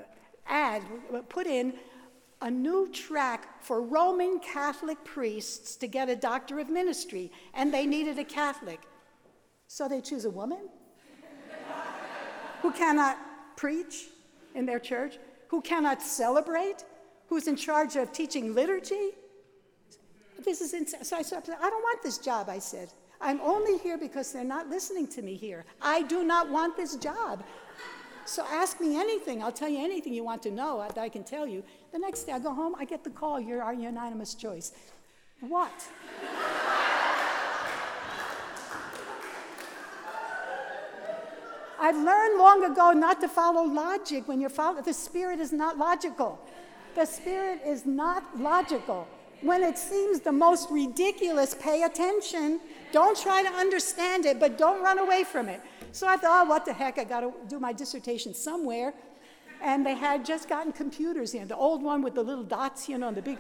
add, 0.46 0.84
put 1.30 1.48
in 1.48 1.74
a 2.42 2.52
new 2.52 2.90
track 2.92 3.64
for 3.64 3.82
Roman 3.82 4.40
Catholic 4.40 5.02
priests 5.06 5.78
to 5.78 5.88
get 5.88 6.10
a 6.10 6.16
doctor 6.18 6.60
of 6.60 6.70
ministry, 6.70 7.32
and 7.54 7.74
they 7.74 7.86
needed 7.86 8.20
a 8.20 8.26
Catholic. 8.26 8.82
So 9.68 9.88
they 9.88 10.02
choose 10.02 10.26
a 10.26 10.30
woman 10.30 10.70
who 12.62 12.72
cannot 12.72 13.18
preach 13.56 14.08
in 14.56 14.66
their 14.66 14.80
church, 14.80 15.18
who 15.50 15.62
cannot 15.62 16.02
celebrate, 16.02 16.84
who's 17.28 17.48
in 17.48 17.56
charge 17.56 17.96
of 17.96 18.12
teaching 18.12 18.56
liturgy. 18.56 19.12
This 20.44 20.62
is 20.62 20.74
insane. 20.74 21.04
So 21.04 21.18
I 21.18 21.22
said, 21.22 21.44
I 21.48 21.70
don't 21.70 21.84
want 21.84 22.02
this 22.02 22.18
job, 22.18 22.50
I 22.50 22.60
said. 22.60 22.94
I'm 23.20 23.42
only 23.42 23.78
here 23.80 23.98
because 23.98 24.32
they're 24.32 24.44
not 24.44 24.70
listening 24.70 25.08
to 25.08 25.22
me 25.22 25.36
here. 25.36 25.66
I 25.82 26.04
do 26.04 26.24
not 26.24 26.50
want 26.50 26.78
this 26.78 26.96
job. 26.96 27.44
So 28.26 28.46
ask 28.52 28.80
me 28.80 29.00
anything. 29.00 29.42
I'll 29.42 29.52
tell 29.52 29.70
you 29.70 29.84
anything 29.84 30.14
you 30.14 30.24
want 30.24 30.44
to 30.44 30.52
know 30.52 30.86
that 30.88 30.98
I 30.98 31.10
can 31.10 31.24
tell 31.24 31.48
you. 31.48 31.64
The 31.92 32.00
next 32.00 32.24
day 32.24 32.34
I 32.34 32.40
go 32.40 32.54
home, 32.54 32.76
I 32.78 32.86
get 32.86 33.04
the 33.04 33.10
call, 33.10 33.40
you're 33.40 33.64
our 33.64 33.74
unanimous 33.74 34.36
choice. 34.36 34.74
What? 35.40 35.88
I 41.80 41.92
learned 41.92 42.40
long 42.40 42.64
ago 42.66 42.92
not 42.92 43.22
to 43.22 43.28
follow 43.28 43.64
logic 43.64 44.28
when 44.28 44.42
you're 44.42 44.50
following. 44.50 44.84
The 44.84 44.94
Spirit 44.94 45.40
is 45.40 45.52
not 45.52 45.78
logical. 45.78 46.40
The 46.96 47.06
Spirit 47.06 47.62
is 47.66 47.86
not 47.86 48.40
logical. 48.40 49.08
When 49.42 49.62
it 49.62 49.78
seems 49.78 50.22
the 50.22 50.32
most 50.32 50.72
ridiculous, 50.72 51.54
pay 51.54 51.84
attention. 51.84 52.60
Don't 52.92 53.16
try 53.16 53.44
to 53.44 53.50
understand 53.50 54.26
it, 54.26 54.40
but 54.40 54.58
don't 54.58 54.82
run 54.82 54.98
away 54.98 55.24
from 55.24 55.48
it. 55.48 55.62
So 55.92 56.08
I 56.08 56.18
thought, 56.18 56.46
oh, 56.46 56.50
what 56.50 56.66
the 56.66 56.74
heck, 56.74 56.98
I 56.98 57.04
got 57.04 57.20
to 57.22 57.34
do 57.48 57.60
my 57.60 57.72
dissertation 57.72 58.34
somewhere. 58.34 58.94
And 59.62 59.86
they 59.86 59.94
had 59.94 60.26
just 60.26 60.50
gotten 60.50 60.72
computers 60.72 61.34
in, 61.34 61.48
the 61.48 61.56
old 61.56 61.84
one 61.84 62.02
with 62.02 62.16
the 62.16 62.24
little 62.24 62.44
dots, 62.44 62.90
you 62.90 62.98
know, 62.98 63.10
and 63.10 63.18
the 63.18 63.22
big. 63.22 63.38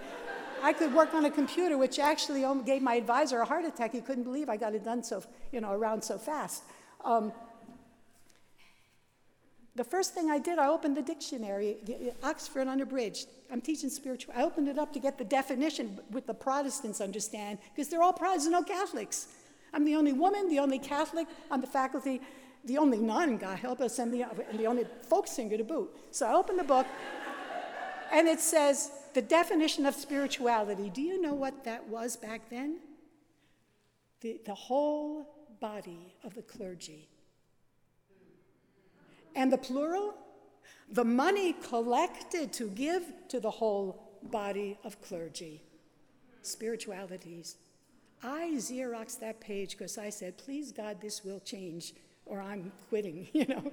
I 0.61 0.73
could 0.73 0.93
work 0.93 1.13
on 1.13 1.25
a 1.25 1.31
computer, 1.31 1.77
which 1.77 1.99
actually 1.99 2.43
gave 2.63 2.81
my 2.81 2.95
advisor 2.95 3.41
a 3.41 3.45
heart 3.45 3.65
attack. 3.65 3.91
He 3.91 4.01
couldn't 4.01 4.23
believe 4.23 4.49
I 4.49 4.57
got 4.57 4.73
it 4.73 4.83
done 4.83 5.03
so, 5.03 5.23
you 5.51 5.61
know, 5.61 5.71
around 5.71 6.03
so 6.03 6.17
fast. 6.17 6.63
Um, 7.05 7.31
the 9.77 9.83
first 9.83 10.13
thing 10.15 10.31
I 10.31 10.39
did, 10.39 10.57
I 10.57 10.67
opened 10.67 10.97
the 10.97 11.03
dictionary, 11.03 11.77
uh, 11.87 12.27
Oxford 12.27 12.67
Unabridged. 12.67 13.27
I'm 13.51 13.61
teaching 13.61 13.89
spiritual. 13.89 14.33
I 14.35 14.43
opened 14.43 14.67
it 14.67 14.79
up 14.79 14.91
to 14.93 14.99
get 14.99 15.17
the 15.19 15.23
definition 15.23 15.99
what 16.09 16.25
the 16.25 16.33
Protestants 16.33 16.99
understand, 16.99 17.59
because 17.73 17.87
they're 17.87 18.01
all 18.01 18.11
Protestants, 18.11 18.51
no 18.51 18.63
Catholics. 18.63 19.27
I'm 19.73 19.85
the 19.85 19.95
only 19.95 20.13
woman, 20.13 20.49
the 20.49 20.59
only 20.59 20.79
Catholic 20.79 21.27
on 21.51 21.61
the 21.61 21.67
faculty, 21.67 22.21
the 22.65 22.79
only 22.79 22.97
nun, 22.97 23.37
God 23.37 23.59
help 23.59 23.79
us, 23.79 23.99
and 23.99 24.11
the, 24.11 24.23
uh, 24.23 24.29
and 24.49 24.59
the 24.59 24.65
only 24.65 24.85
folk 25.07 25.27
singer 25.27 25.57
to 25.57 25.63
boot. 25.63 25.95
So 26.09 26.25
I 26.25 26.33
opened 26.33 26.57
the 26.57 26.63
book, 26.63 26.87
and 28.11 28.27
it 28.27 28.39
says 28.39 28.89
the 29.13 29.21
definition 29.21 29.85
of 29.85 29.93
spirituality. 29.93 30.89
Do 30.89 31.03
you 31.03 31.21
know 31.21 31.35
what 31.35 31.63
that 31.65 31.87
was 31.87 32.17
back 32.17 32.49
then? 32.49 32.79
The, 34.21 34.41
the 34.43 34.55
whole 34.55 35.27
body 35.59 36.15
of 36.23 36.33
the 36.33 36.41
clergy 36.41 37.07
and 39.37 39.53
the 39.53 39.57
plural, 39.57 40.15
the 40.91 41.05
money 41.05 41.53
collected 41.53 42.51
to 42.53 42.69
give 42.69 43.03
to 43.29 43.39
the 43.39 43.51
whole 43.51 44.17
body 44.23 44.77
of 44.83 44.99
clergy. 45.01 45.61
Spiritualities. 46.41 47.55
I 48.23 48.53
Xeroxed 48.55 49.19
that 49.19 49.39
page 49.39 49.77
because 49.77 49.99
I 49.99 50.09
said, 50.09 50.37
please 50.39 50.71
God, 50.71 50.99
this 50.99 51.23
will 51.23 51.39
change, 51.39 51.93
or 52.25 52.41
I'm 52.41 52.71
quitting, 52.89 53.27
you 53.33 53.45
know. 53.45 53.71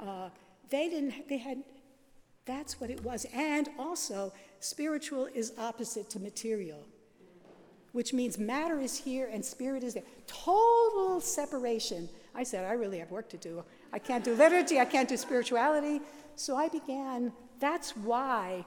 Uh, 0.00 0.30
they 0.70 0.88
didn't, 0.88 1.28
they 1.28 1.38
had, 1.38 1.58
that's 2.46 2.80
what 2.80 2.88
it 2.88 3.02
was. 3.02 3.26
And 3.34 3.68
also, 3.80 4.32
spiritual 4.60 5.26
is 5.34 5.52
opposite 5.58 6.08
to 6.10 6.20
material, 6.20 6.86
which 7.90 8.12
means 8.12 8.38
matter 8.38 8.78
is 8.78 8.96
here 8.96 9.28
and 9.32 9.44
spirit 9.44 9.82
is 9.82 9.94
there. 9.94 10.04
Total 10.28 11.20
separation. 11.20 12.08
I 12.32 12.44
said, 12.44 12.64
I 12.64 12.74
really 12.74 13.00
have 13.00 13.10
work 13.10 13.28
to 13.30 13.36
do. 13.36 13.64
I 13.92 13.98
can't 13.98 14.24
do 14.24 14.34
liturgy, 14.34 14.78
I 14.78 14.84
can't 14.84 15.08
do 15.08 15.16
spirituality. 15.16 16.00
So 16.36 16.56
I 16.56 16.68
began, 16.68 17.32
that's 17.58 17.96
why 17.96 18.64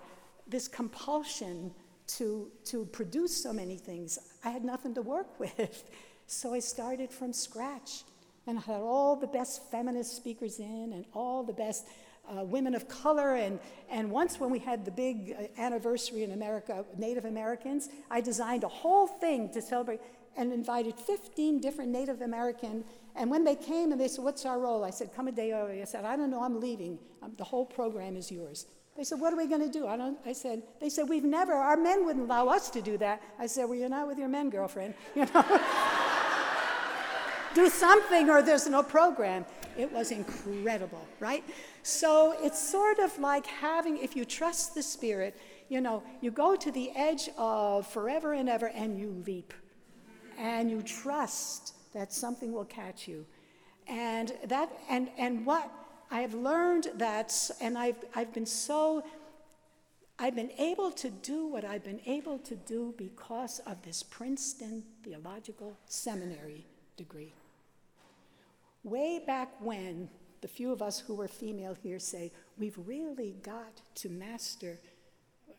this 0.47 0.67
compulsion 0.67 1.73
to, 2.05 2.51
to 2.65 2.85
produce 2.85 3.35
so 3.35 3.53
many 3.53 3.77
things. 3.77 4.19
I 4.43 4.49
had 4.49 4.63
nothing 4.63 4.93
to 4.95 5.01
work 5.01 5.27
with. 5.39 5.89
So 6.27 6.53
I 6.53 6.59
started 6.59 7.11
from 7.11 7.33
scratch 7.33 8.03
and 8.47 8.57
I 8.57 8.61
had 8.61 8.81
all 8.81 9.15
the 9.15 9.27
best 9.27 9.69
feminist 9.71 10.15
speakers 10.15 10.59
in 10.59 10.91
and 10.93 11.05
all 11.13 11.43
the 11.43 11.53
best 11.53 11.87
uh, 12.29 12.43
women 12.43 12.75
of 12.75 12.87
color. 12.87 13.35
And, 13.35 13.59
and 13.89 14.09
once, 14.09 14.39
when 14.39 14.49
we 14.49 14.59
had 14.59 14.85
the 14.85 14.91
big 14.91 15.35
uh, 15.37 15.61
anniversary 15.61 16.23
in 16.23 16.31
America, 16.31 16.85
Native 16.97 17.25
Americans, 17.25 17.89
I 18.09 18.21
designed 18.21 18.63
a 18.63 18.69
whole 18.69 19.07
thing 19.07 19.49
to 19.53 19.61
celebrate 19.61 20.01
and 20.35 20.51
invited 20.51 20.95
15 20.99 21.59
different 21.59 21.91
Native 21.91 22.21
American. 22.21 22.83
And 23.15 23.29
when 23.29 23.43
they 23.43 23.55
came 23.55 23.91
and 23.91 24.01
they 24.01 24.07
said, 24.07 24.23
What's 24.23 24.45
our 24.45 24.59
role? 24.59 24.83
I 24.83 24.89
said, 24.89 25.13
Come 25.15 25.27
a 25.27 25.31
day 25.31 25.53
early. 25.53 25.81
I 25.81 25.85
said, 25.85 26.05
I 26.05 26.15
don't 26.15 26.31
know, 26.31 26.43
I'm 26.43 26.59
leaving. 26.59 26.97
Um, 27.21 27.33
the 27.37 27.43
whole 27.43 27.65
program 27.65 28.15
is 28.15 28.31
yours. 28.31 28.65
They 28.97 29.03
said, 29.03 29.19
What 29.19 29.33
are 29.33 29.37
we 29.37 29.47
going 29.47 29.61
to 29.61 29.71
do? 29.71 29.87
I, 29.87 29.97
don't, 29.97 30.17
I 30.25 30.33
said, 30.33 30.63
They 30.79 30.89
said, 30.89 31.07
We've 31.07 31.23
never, 31.23 31.53
our 31.53 31.77
men 31.77 32.05
wouldn't 32.05 32.25
allow 32.25 32.47
us 32.47 32.69
to 32.71 32.81
do 32.81 32.97
that. 32.97 33.21
I 33.37 33.47
said, 33.47 33.65
Well, 33.65 33.77
you're 33.77 33.89
not 33.89 34.07
with 34.07 34.17
your 34.17 34.29
men, 34.29 34.49
girlfriend. 34.49 34.93
You 35.15 35.27
know? 35.33 35.59
do 37.53 37.69
something 37.69 38.29
or 38.29 38.41
there's 38.41 38.67
no 38.67 38.81
program. 38.81 39.45
It 39.77 39.91
was 39.91 40.11
incredible, 40.11 41.05
right? 41.19 41.43
So 41.83 42.35
it's 42.41 42.59
sort 42.59 42.99
of 42.99 43.17
like 43.19 43.45
having, 43.45 43.97
if 43.97 44.15
you 44.15 44.25
trust 44.25 44.73
the 44.75 44.83
Spirit, 44.83 45.39
you 45.69 45.81
know, 45.81 46.03
you 46.21 46.31
go 46.31 46.55
to 46.55 46.71
the 46.71 46.91
edge 46.95 47.29
of 47.37 47.87
forever 47.87 48.33
and 48.33 48.49
ever 48.49 48.69
and 48.69 48.99
you 48.99 49.23
leap. 49.25 49.53
And 50.37 50.69
you 50.69 50.81
trust 50.81 51.75
that 51.93 52.13
something 52.13 52.51
will 52.51 52.65
catch 52.65 53.07
you. 53.07 53.25
And 53.87 54.31
that, 54.47 54.71
and, 54.89 55.09
and 55.17 55.45
what 55.45 55.69
I 56.09 56.21
have 56.21 56.33
learned 56.33 56.87
that, 56.95 57.33
and 57.59 57.77
I've, 57.77 57.97
I've 58.15 58.33
been 58.33 58.45
so, 58.45 59.03
I've 60.19 60.35
been 60.35 60.51
able 60.57 60.91
to 60.91 61.09
do 61.09 61.47
what 61.47 61.65
I've 61.65 61.83
been 61.83 62.01
able 62.05 62.39
to 62.39 62.55
do 62.55 62.93
because 62.97 63.59
of 63.65 63.81
this 63.81 64.03
Princeton 64.03 64.83
Theological 65.03 65.75
Seminary 65.85 66.65
degree. 66.97 67.33
Way 68.83 69.23
back 69.25 69.49
when, 69.59 70.09
the 70.41 70.47
few 70.47 70.71
of 70.71 70.81
us 70.81 70.99
who 70.99 71.15
were 71.15 71.27
female 71.27 71.75
here 71.81 71.99
say, 71.99 72.31
we've 72.57 72.77
really 72.85 73.35
got 73.41 73.81
to 73.95 74.09
master, 74.09 74.77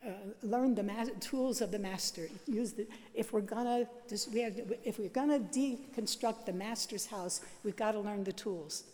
uh, 0.06 0.10
learn 0.42 0.74
the 0.74 0.82
ma- 0.82 1.04
tools 1.20 1.60
of 1.60 1.70
the 1.70 1.78
master. 1.78 2.28
Use 2.46 2.72
the, 2.72 2.86
if 3.14 3.32
we're 3.32 3.40
gonna, 3.40 3.86
we 4.32 4.40
have, 4.40 4.60
if 4.84 4.98
we're 4.98 5.08
gonna 5.08 5.40
deconstruct 5.40 6.46
the 6.46 6.52
master's 6.52 7.06
house, 7.06 7.40
we've 7.62 7.76
got 7.76 7.92
to 7.92 8.00
learn 8.00 8.24
the 8.24 8.32
tools. 8.32 8.84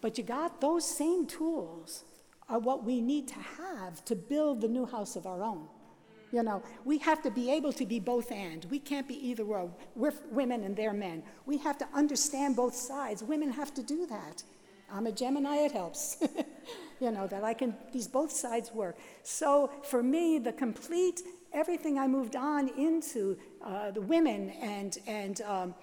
But 0.00 0.18
you 0.18 0.24
got 0.24 0.60
those 0.60 0.84
same 0.84 1.26
tools 1.26 2.04
are 2.48 2.58
what 2.58 2.84
we 2.84 3.00
need 3.00 3.26
to 3.28 3.34
have 3.34 4.04
to 4.04 4.14
build 4.14 4.60
the 4.60 4.68
new 4.68 4.86
house 4.86 5.16
of 5.16 5.26
our 5.26 5.42
own. 5.42 5.66
You 6.32 6.42
know, 6.42 6.62
we 6.84 6.98
have 6.98 7.22
to 7.22 7.30
be 7.30 7.50
able 7.50 7.72
to 7.72 7.86
be 7.86 8.00
both 8.00 8.30
and. 8.32 8.66
We 8.70 8.78
can't 8.78 9.06
be 9.06 9.14
either 9.28 9.44
or. 9.44 9.70
We're 9.94 10.12
women 10.30 10.64
and 10.64 10.76
they're 10.76 10.92
men. 10.92 11.22
We 11.46 11.56
have 11.58 11.78
to 11.78 11.88
understand 11.94 12.56
both 12.56 12.74
sides. 12.74 13.22
Women 13.22 13.50
have 13.52 13.72
to 13.74 13.82
do 13.82 14.06
that. 14.06 14.42
I'm 14.92 15.06
a 15.06 15.12
Gemini, 15.12 15.56
it 15.58 15.72
helps. 15.72 16.18
you 17.00 17.10
know, 17.10 17.26
that 17.26 17.44
I 17.44 17.54
can, 17.54 17.74
these 17.92 18.08
both 18.08 18.30
sides 18.30 18.72
work. 18.72 18.96
So 19.22 19.70
for 19.82 20.02
me, 20.02 20.38
the 20.38 20.52
complete, 20.52 21.22
everything 21.52 21.98
I 21.98 22.06
moved 22.06 22.36
on 22.36 22.68
into, 22.68 23.36
uh, 23.64 23.90
the 23.90 24.00
women 24.00 24.50
and, 24.60 24.96
and 25.06 25.40
um, 25.42 25.74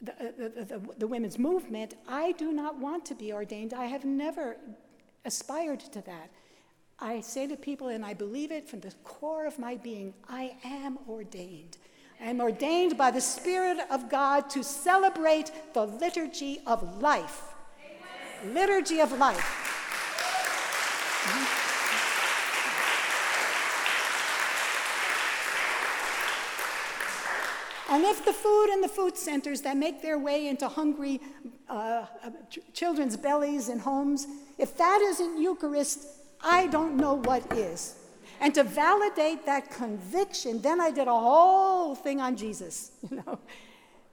the, 0.00 0.12
uh, 0.12 0.32
the, 0.36 0.64
the, 0.64 0.82
the 0.98 1.06
women's 1.06 1.38
movement, 1.38 1.94
I 2.08 2.32
do 2.32 2.52
not 2.52 2.78
want 2.78 3.06
to 3.06 3.14
be 3.14 3.32
ordained. 3.32 3.72
I 3.72 3.86
have 3.86 4.04
never 4.04 4.56
aspired 5.24 5.80
to 5.80 6.02
that. 6.02 6.30
I 6.98 7.20
say 7.20 7.46
to 7.48 7.56
people, 7.56 7.88
and 7.88 8.04
I 8.04 8.14
believe 8.14 8.52
it 8.52 8.68
from 8.68 8.80
the 8.80 8.92
core 9.02 9.46
of 9.46 9.58
my 9.58 9.76
being 9.76 10.14
I 10.28 10.54
am 10.64 10.98
ordained. 11.08 11.78
I 12.20 12.26
am 12.26 12.40
ordained 12.40 12.96
by 12.96 13.10
the 13.10 13.20
Spirit 13.20 13.78
of 13.90 14.08
God 14.08 14.48
to 14.50 14.62
celebrate 14.62 15.50
the 15.74 15.84
liturgy 15.86 16.60
of 16.66 17.02
life. 17.02 17.51
Liturgy 18.44 19.00
of 19.00 19.12
life. 19.18 19.62
And 27.92 28.04
if 28.04 28.24
the 28.24 28.32
food 28.32 28.72
in 28.72 28.80
the 28.80 28.88
food 28.88 29.18
centers 29.18 29.60
that 29.60 29.76
make 29.76 30.00
their 30.00 30.18
way 30.18 30.48
into 30.48 30.66
hungry 30.66 31.20
uh, 31.68 32.06
uh, 32.24 32.30
children's 32.72 33.18
bellies 33.18 33.68
and 33.68 33.80
homes, 33.80 34.26
if 34.56 34.78
that 34.78 35.02
isn't 35.02 35.40
Eucharist, 35.40 36.06
I 36.42 36.68
don't 36.68 36.96
know 36.96 37.14
what 37.14 37.52
is. 37.52 37.96
And 38.40 38.54
to 38.54 38.64
validate 38.64 39.44
that 39.44 39.70
conviction, 39.70 40.62
then 40.62 40.80
I 40.80 40.90
did 40.90 41.06
a 41.06 41.18
whole 41.18 41.94
thing 41.94 42.20
on 42.20 42.34
Jesus, 42.34 42.92
you 43.10 43.18
know. 43.18 43.38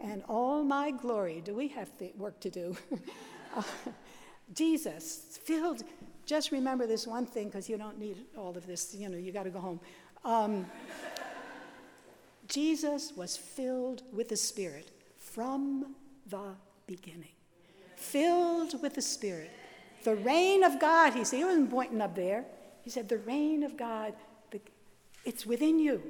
And 0.01 0.23
all 0.27 0.63
my 0.63 0.91
glory, 0.91 1.41
do 1.43 1.53
we 1.55 1.69
have 1.69 1.89
work 2.17 2.37
to 2.41 2.49
do? 2.49 2.75
Jesus, 4.53 5.39
filled, 5.43 5.83
just 6.25 6.51
remember 6.51 6.87
this 6.87 7.05
one 7.05 7.25
thing 7.25 7.45
because 7.47 7.69
you 7.69 7.77
don't 7.77 7.99
need 7.99 8.25
all 8.37 8.55
of 8.55 8.65
this, 8.65 8.95
you 8.95 9.09
know, 9.09 9.17
you 9.17 9.31
got 9.31 9.43
to 9.43 9.49
go 9.49 9.59
home. 9.59 9.79
Um, 10.25 10.65
Jesus 12.47 13.13
was 13.15 13.37
filled 13.37 14.03
with 14.11 14.29
the 14.29 14.35
Spirit 14.35 14.91
from 15.17 15.95
the 16.27 16.55
beginning. 16.87 17.29
Filled 17.95 18.81
with 18.81 18.95
the 18.95 19.01
Spirit. 19.01 19.51
The 20.03 20.15
reign 20.15 20.63
of 20.63 20.79
God, 20.79 21.13
he 21.13 21.23
said, 21.23 21.37
he 21.37 21.43
wasn't 21.43 21.69
pointing 21.69 22.01
up 22.01 22.15
there. 22.15 22.45
He 22.81 22.89
said, 22.89 23.09
the 23.09 23.17
reign 23.19 23.63
of 23.63 23.77
God, 23.77 24.13
the, 24.51 24.59
it's 25.25 25.45
within 25.45 25.77
you. 25.79 26.01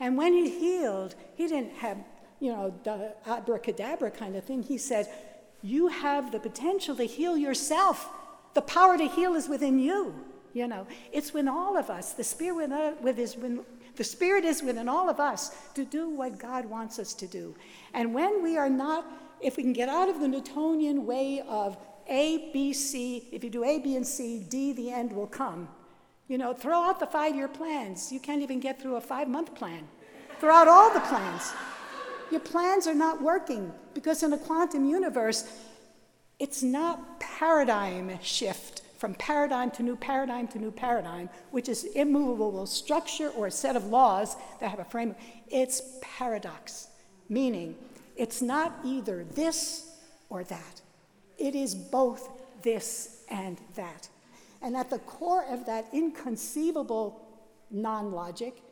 And 0.00 0.16
when 0.16 0.32
he 0.32 0.48
healed, 0.48 1.14
he 1.34 1.46
didn't 1.46 1.72
have, 1.74 1.98
you 2.40 2.52
know, 2.52 2.74
the 2.84 3.14
abracadabra 3.26 4.10
kind 4.12 4.36
of 4.36 4.44
thing. 4.44 4.62
He 4.62 4.78
said, 4.78 5.08
you 5.62 5.88
have 5.88 6.32
the 6.32 6.38
potential 6.38 6.94
to 6.96 7.04
heal 7.04 7.36
yourself. 7.36 8.08
The 8.54 8.62
power 8.62 8.96
to 8.96 9.08
heal 9.08 9.34
is 9.34 9.48
within 9.48 9.78
you. 9.78 10.14
You 10.52 10.66
know, 10.66 10.86
it's 11.12 11.34
when 11.34 11.48
all 11.48 11.76
of 11.76 11.90
us. 11.90 12.14
The 12.14 12.24
Spirit, 12.24 12.70
with 13.02 13.16
uh, 13.16 13.20
his, 13.20 13.36
the 13.96 14.04
Spirit 14.04 14.44
is 14.44 14.62
within 14.62 14.88
all 14.88 15.10
of 15.10 15.20
us 15.20 15.54
to 15.74 15.84
do 15.84 16.08
what 16.08 16.38
God 16.38 16.64
wants 16.64 16.98
us 16.98 17.12
to 17.14 17.26
do. 17.26 17.54
And 17.92 18.14
when 18.14 18.42
we 18.42 18.56
are 18.56 18.70
not, 18.70 19.04
if 19.40 19.56
we 19.56 19.62
can 19.62 19.74
get 19.74 19.88
out 19.88 20.08
of 20.08 20.20
the 20.20 20.28
Newtonian 20.28 21.04
way 21.04 21.42
of 21.46 21.76
a, 22.08 22.50
B, 22.52 22.72
C. 22.72 23.28
If 23.32 23.42
you 23.42 23.50
do 23.50 23.64
A, 23.64 23.78
B, 23.78 23.96
and 23.96 24.06
C, 24.06 24.38
D, 24.48 24.72
the 24.72 24.90
end 24.90 25.12
will 25.12 25.26
come. 25.26 25.68
You 26.28 26.38
know, 26.38 26.52
throw 26.52 26.78
out 26.78 27.00
the 27.00 27.06
five 27.06 27.34
year 27.34 27.48
plans. 27.48 28.12
You 28.12 28.20
can't 28.20 28.42
even 28.42 28.60
get 28.60 28.80
through 28.80 28.96
a 28.96 29.00
five 29.00 29.28
month 29.28 29.54
plan. 29.54 29.86
Throw 30.40 30.54
out 30.54 30.68
all 30.68 30.92
the 30.92 31.00
plans. 31.00 31.52
Your 32.30 32.40
plans 32.40 32.86
are 32.86 32.94
not 32.94 33.22
working 33.22 33.72
because 33.94 34.22
in 34.22 34.32
a 34.32 34.38
quantum 34.38 34.84
universe, 34.84 35.44
it's 36.38 36.62
not 36.62 37.20
paradigm 37.20 38.18
shift 38.22 38.82
from 38.98 39.14
paradigm 39.14 39.70
to 39.70 39.82
new 39.82 39.96
paradigm 39.96 40.48
to 40.48 40.58
new 40.58 40.70
paradigm, 40.70 41.28
which 41.50 41.68
is 41.68 41.84
immovable 41.84 42.66
structure 42.66 43.28
or 43.30 43.46
a 43.46 43.50
set 43.50 43.76
of 43.76 43.84
laws 43.86 44.36
that 44.60 44.70
have 44.70 44.80
a 44.80 44.84
framework. 44.84 45.18
It's 45.48 45.82
paradox, 46.00 46.88
meaning 47.28 47.76
it's 48.16 48.40
not 48.42 48.78
either 48.84 49.24
this 49.34 49.90
or 50.28 50.44
that. 50.44 50.80
It 51.38 51.54
is 51.54 51.74
both 51.74 52.28
this 52.62 53.22
and 53.30 53.60
that. 53.74 54.08
And 54.62 54.76
at 54.76 54.90
the 54.90 54.98
core 55.00 55.44
of 55.48 55.66
that 55.66 55.86
inconceivable 55.92 57.22
non 57.70 58.12
logic 58.12 58.62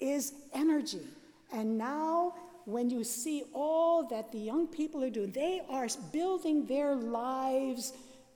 is 0.00 0.32
energy. 0.54 1.06
And 1.52 1.76
now, 1.76 2.34
when 2.64 2.90
you 2.90 3.04
see 3.04 3.44
all 3.52 4.08
that 4.08 4.32
the 4.32 4.38
young 4.38 4.66
people 4.66 5.02
are 5.02 5.10
doing, 5.10 5.32
they 5.32 5.60
are 5.68 5.88
building 6.12 6.66
their 6.66 6.94
lives. 6.94 7.92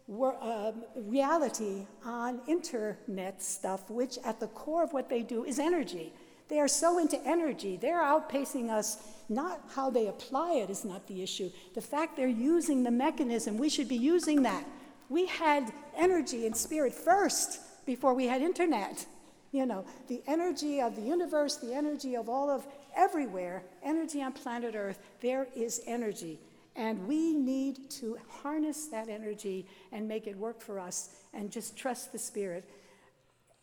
Uh, 0.08 0.70
reality 0.94 1.84
on 2.04 2.40
internet 2.46 3.42
stuff, 3.42 3.90
which 3.90 4.18
at 4.24 4.38
the 4.38 4.46
core 4.46 4.84
of 4.84 4.92
what 4.92 5.08
they 5.08 5.20
do 5.20 5.44
is 5.44 5.58
energy. 5.58 6.12
They 6.48 6.60
are 6.60 6.68
so 6.68 7.00
into 7.00 7.20
energy, 7.26 7.76
they're 7.76 8.04
outpacing 8.04 8.70
us 8.70 8.98
not 9.28 9.60
how 9.74 9.90
they 9.90 10.06
apply 10.06 10.54
it 10.54 10.70
is 10.70 10.84
not 10.84 11.06
the 11.06 11.22
issue. 11.22 11.50
The 11.74 11.80
fact 11.80 12.16
they're 12.16 12.28
using 12.28 12.82
the 12.82 12.90
mechanism, 12.90 13.58
we 13.58 13.68
should 13.68 13.88
be 13.88 13.96
using 13.96 14.42
that. 14.42 14.64
We 15.08 15.26
had 15.26 15.72
energy 15.96 16.46
and 16.46 16.56
spirit 16.56 16.94
first 16.94 17.60
before 17.84 18.14
we 18.14 18.26
had 18.26 18.42
internet. 18.42 19.06
You 19.52 19.66
know, 19.66 19.84
the 20.08 20.22
energy 20.26 20.80
of 20.80 20.96
the 20.96 21.02
universe, 21.02 21.56
the 21.56 21.74
energy 21.74 22.14
of 22.16 22.28
all 22.28 22.50
of 22.50 22.66
everywhere, 22.96 23.62
energy 23.82 24.22
on 24.22 24.32
planet 24.32 24.74
Earth, 24.74 24.98
there 25.20 25.46
is 25.54 25.82
energy. 25.86 26.40
And 26.74 27.06
we 27.06 27.32
need 27.32 27.90
to 27.92 28.18
harness 28.28 28.86
that 28.88 29.08
energy 29.08 29.66
and 29.92 30.06
make 30.06 30.26
it 30.26 30.36
work 30.36 30.60
for 30.60 30.78
us 30.78 31.10
and 31.32 31.50
just 31.50 31.76
trust 31.76 32.12
the 32.12 32.18
Spirit. 32.18 32.68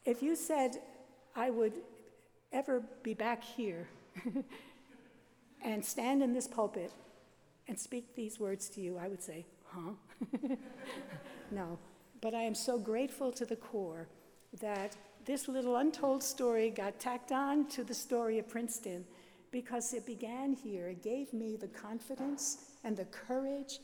If 0.05 0.23
you 0.23 0.35
said, 0.35 0.77
I 1.35 1.49
would 1.49 1.73
ever 2.51 2.83
be 3.03 3.13
back 3.13 3.43
here, 3.43 3.87
and 5.63 5.83
stand 5.83 6.21
in 6.21 6.33
this 6.33 6.47
pulpit 6.47 6.91
and 7.67 7.79
speak 7.79 8.15
these 8.15 8.39
words 8.39 8.69
to 8.69 8.81
you, 8.81 8.97
I 8.97 9.07
would 9.07 9.21
say, 9.21 9.45
huh? 9.65 9.91
no. 11.51 11.79
But 12.21 12.33
I 12.33 12.41
am 12.41 12.55
so 12.55 12.77
grateful 12.77 13.31
to 13.33 13.45
the 13.45 13.55
core 13.55 14.07
that 14.61 14.95
this 15.25 15.47
little 15.47 15.77
untold 15.77 16.21
story 16.21 16.69
got 16.69 16.99
tacked 16.99 17.31
on 17.31 17.67
to 17.69 17.83
the 17.83 17.93
story 17.93 18.39
of 18.39 18.47
Princeton 18.47 19.05
because 19.53 19.93
it 19.93 20.05
began 20.05 20.51
here. 20.51 20.89
It 20.89 21.01
gave 21.01 21.31
me 21.31 21.55
the 21.55 21.67
confidence 21.67 22.57
and 22.83 22.97
the 22.97 23.05
courage 23.05 23.79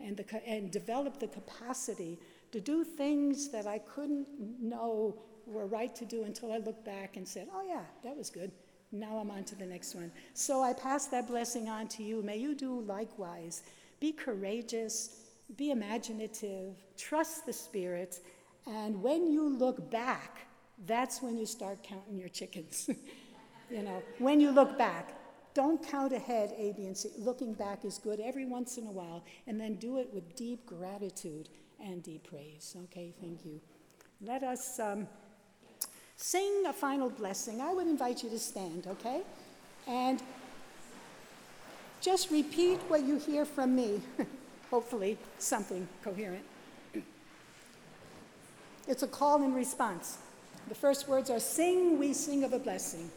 and, 0.00 0.16
the, 0.16 0.24
and 0.46 0.70
developed 0.70 1.18
the 1.18 1.26
capacity 1.26 2.20
to 2.52 2.60
do 2.60 2.84
things 2.84 3.50
that 3.50 3.66
I 3.66 3.78
couldn't 3.78 4.28
know 4.60 5.18
were 5.46 5.66
right 5.66 5.94
to 5.96 6.04
do 6.04 6.24
until 6.24 6.52
I 6.52 6.58
looked 6.58 6.84
back 6.84 7.16
and 7.16 7.26
said, 7.26 7.48
oh, 7.52 7.64
yeah, 7.66 7.82
that 8.04 8.16
was 8.16 8.30
good. 8.30 8.52
Now 8.92 9.18
I'm 9.18 9.30
on 9.30 9.42
to 9.44 9.56
the 9.56 9.66
next 9.66 9.94
one. 9.94 10.12
So 10.34 10.62
I 10.62 10.72
pass 10.72 11.06
that 11.06 11.26
blessing 11.26 11.68
on 11.68 11.88
to 11.88 12.04
you. 12.04 12.22
May 12.22 12.36
you 12.36 12.54
do 12.54 12.82
likewise. 12.82 13.62
Be 13.98 14.12
courageous, 14.12 15.16
be 15.56 15.70
imaginative, 15.70 16.76
trust 16.96 17.46
the 17.46 17.52
Spirit, 17.52 18.20
and 18.66 19.02
when 19.02 19.30
you 19.30 19.48
look 19.48 19.90
back, 19.90 20.46
that's 20.86 21.22
when 21.22 21.36
you 21.38 21.46
start 21.46 21.82
counting 21.82 22.18
your 22.18 22.28
chickens. 22.28 22.88
you 23.74 23.82
know, 23.82 24.02
when 24.18 24.40
you 24.40 24.52
look 24.52 24.78
back, 24.78 25.14
don't 25.52 25.84
count 25.84 26.12
ahead, 26.12 26.52
A, 26.56 26.72
B, 26.76 26.86
and 26.86 26.96
C. 26.96 27.10
Looking 27.18 27.54
back 27.54 27.84
is 27.84 27.98
good 27.98 28.20
every 28.20 28.46
once 28.46 28.78
in 28.78 28.86
a 28.86 28.90
while, 28.90 29.24
and 29.48 29.60
then 29.60 29.74
do 29.74 29.98
it 29.98 30.08
with 30.14 30.36
deep 30.36 30.64
gratitude 30.64 31.48
and 31.82 32.00
deep 32.00 32.28
praise. 32.28 32.76
Okay, 32.84 33.12
thank 33.20 33.44
you. 33.44 33.60
Let 34.20 34.44
us 34.44 34.78
um, 34.78 35.08
sing 36.14 36.64
a 36.68 36.72
final 36.72 37.10
blessing. 37.10 37.60
I 37.60 37.74
would 37.74 37.88
invite 37.88 38.22
you 38.22 38.30
to 38.30 38.38
stand, 38.38 38.86
okay? 38.86 39.22
And 39.88 40.22
just 42.00 42.30
repeat 42.30 42.78
what 42.86 43.02
you 43.02 43.18
hear 43.18 43.44
from 43.44 43.74
me. 43.74 44.00
Hopefully, 44.70 45.18
something 45.38 45.88
coherent. 46.02 46.44
It's 48.86 49.02
a 49.02 49.08
call 49.08 49.42
and 49.42 49.54
response. 49.54 50.18
The 50.68 50.74
first 50.74 51.08
words 51.08 51.28
are 51.28 51.40
Sing, 51.40 51.98
we 51.98 52.12
sing 52.12 52.44
of 52.44 52.52
a 52.52 52.58
blessing. 52.58 53.10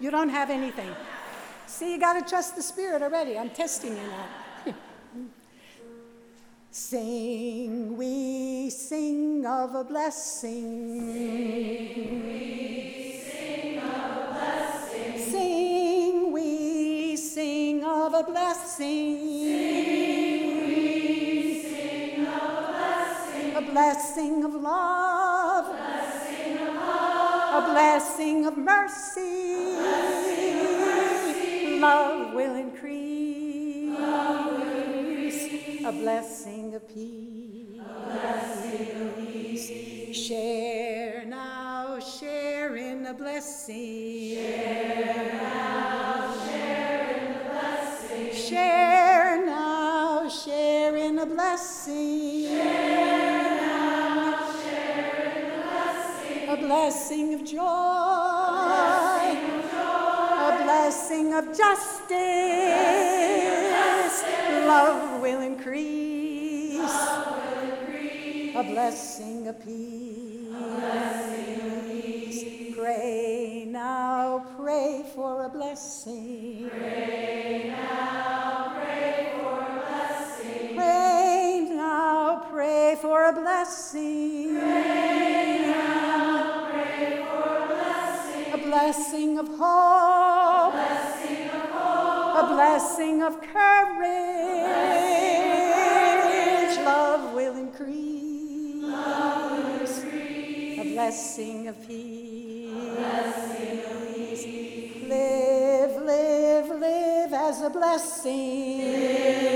You 0.00 0.10
don't 0.10 0.28
have 0.28 0.50
anything. 0.50 0.90
See, 1.66 1.92
you 1.92 1.98
got 1.98 2.14
to 2.14 2.28
trust 2.28 2.56
the 2.56 2.62
Spirit 2.62 3.02
already. 3.02 3.38
I'm 3.38 3.50
testing 3.50 3.96
you 3.96 4.02
now. 4.02 4.74
sing, 6.70 7.96
we 7.96 8.70
sing 8.70 9.44
of 9.46 9.74
a 9.74 9.84
blessing. 9.84 11.00
Sing, 11.00 12.24
we 12.26 13.20
sing 13.24 13.78
of 13.78 14.16
a 14.16 14.32
blessing. 14.32 15.18
Sing, 15.18 16.32
we 16.32 17.16
sing 17.16 17.84
of 17.84 18.14
a 18.14 18.22
blessing. 18.22 19.18
Sing, 19.18 20.66
we 20.66 21.62
sing 21.62 22.26
of 22.26 22.64
a 22.64 22.72
blessing. 22.72 23.56
A 23.56 23.62
blessing 23.62 24.44
of 24.44 24.54
love. 24.54 25.41
A 27.54 27.60
blessing 27.60 28.46
of 28.46 28.56
mercy. 28.56 29.76
Love 31.78 32.32
will 32.32 32.54
increase. 32.54 33.98
A 35.84 35.92
blessing 35.92 36.74
of 36.74 36.88
peace. 36.88 37.78
Blessing 38.06 39.02
of 39.02 39.16
peace. 39.18 40.16
Share 40.16 41.26
now, 41.26 41.98
share 41.98 42.74
in 42.76 43.02
the 43.02 43.12
blessing. 43.12 44.34
Share 44.34 45.38
now, 45.42 46.34
share 46.48 47.18
in 47.18 47.34
the 47.34 47.44
blessing. 47.50 48.32
Share 48.32 49.44
now, 49.44 50.26
share 50.26 50.96
in 50.96 51.16
the 51.16 51.26
blessing. 51.26 52.21
Blessing. 56.72 57.34
Of 57.34 57.44
joy. 57.44 57.60
Blessing 58.64 59.44
of 59.52 59.70
joy. 59.70 60.48
A 60.48 60.50
blessing 60.64 61.34
of 61.34 61.44
justice. 61.56 62.18
Love 64.66 65.20
will 65.20 65.40
increase. 65.42 66.80
A 68.54 68.62
blessing 68.62 69.48
of 69.48 69.64
peace. 69.64 70.48
Pray 72.74 73.64
now, 73.68 74.44
pray 74.56 75.04
for 75.14 75.44
a 75.44 75.48
blessing. 75.48 76.68
Pray 76.70 77.74
now, 77.76 78.72
pray 78.74 79.32
for 79.36 79.60
a 79.60 79.72
blessing. 79.80 80.76
Pray 80.76 81.68
now, 81.70 82.46
pray 82.50 82.96
for 83.00 83.24
a 83.28 83.32
blessing. 83.32 85.11
Blessing. 88.72 89.38
Of 89.38 89.48
hope. 89.48 90.72
Blessing 90.72 91.50
of 91.50 91.70
hope. 91.70 92.42
A 92.42 92.54
blessing 92.54 93.22
of 93.22 93.40
courage. 93.40 93.98
Love 96.84 97.34
will 97.34 97.56
increase. 97.56 98.82
Love 98.82 99.52
will 99.52 99.80
increase. 99.80 100.78
A 100.78 100.94
blessing 100.94 101.68
of 101.68 101.86
peace. 101.86 102.70
Blessing 102.96 103.78
of 103.90 104.14
peace. 104.14 104.44
Live, 105.02 106.02
live, 106.02 106.68
live 106.80 107.32
as 107.32 107.62
a 107.62 107.70
blessing. 107.70 108.78
Live, 108.78 109.51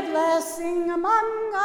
A 0.00 0.02
blessing 0.02 0.90
among 0.90 1.52
us. 1.54 1.60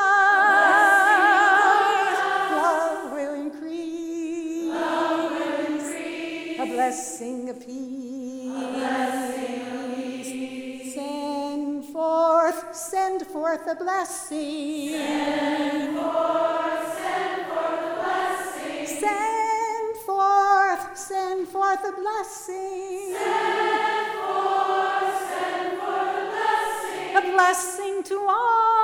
Love 2.52 3.14
will 3.14 3.34
increase. 3.36 4.74
Love 4.74 5.32
will 5.32 5.74
increase. 5.74 6.60
A 6.60 6.66
blessing 6.66 7.48
of 7.48 7.66
peace. 7.66 8.52
Blessing 8.52 9.62
of 9.72 10.26
peace. 10.26 10.94
Send 10.96 11.86
forth, 11.86 12.76
send 12.76 13.26
forth 13.26 13.68
a 13.72 13.76
blessing. 13.76 14.90
Send 14.90 15.96
forth, 15.96 16.98
send 16.98 17.48
forth 17.48 17.80
a 17.80 17.96
blessing. 18.04 18.86
Send 19.00 19.96
forth, 20.06 20.98
send 20.98 21.48
forth 21.48 21.86
a 21.86 21.94
blessing. 22.02 23.16
Send 23.16 24.12
forth, 24.20 25.24
send 25.32 25.80
forth 25.80 26.20
a 26.20 26.28
blessing. 26.36 27.16
A 27.16 27.22
blessing 27.32 27.75
to 28.16 28.75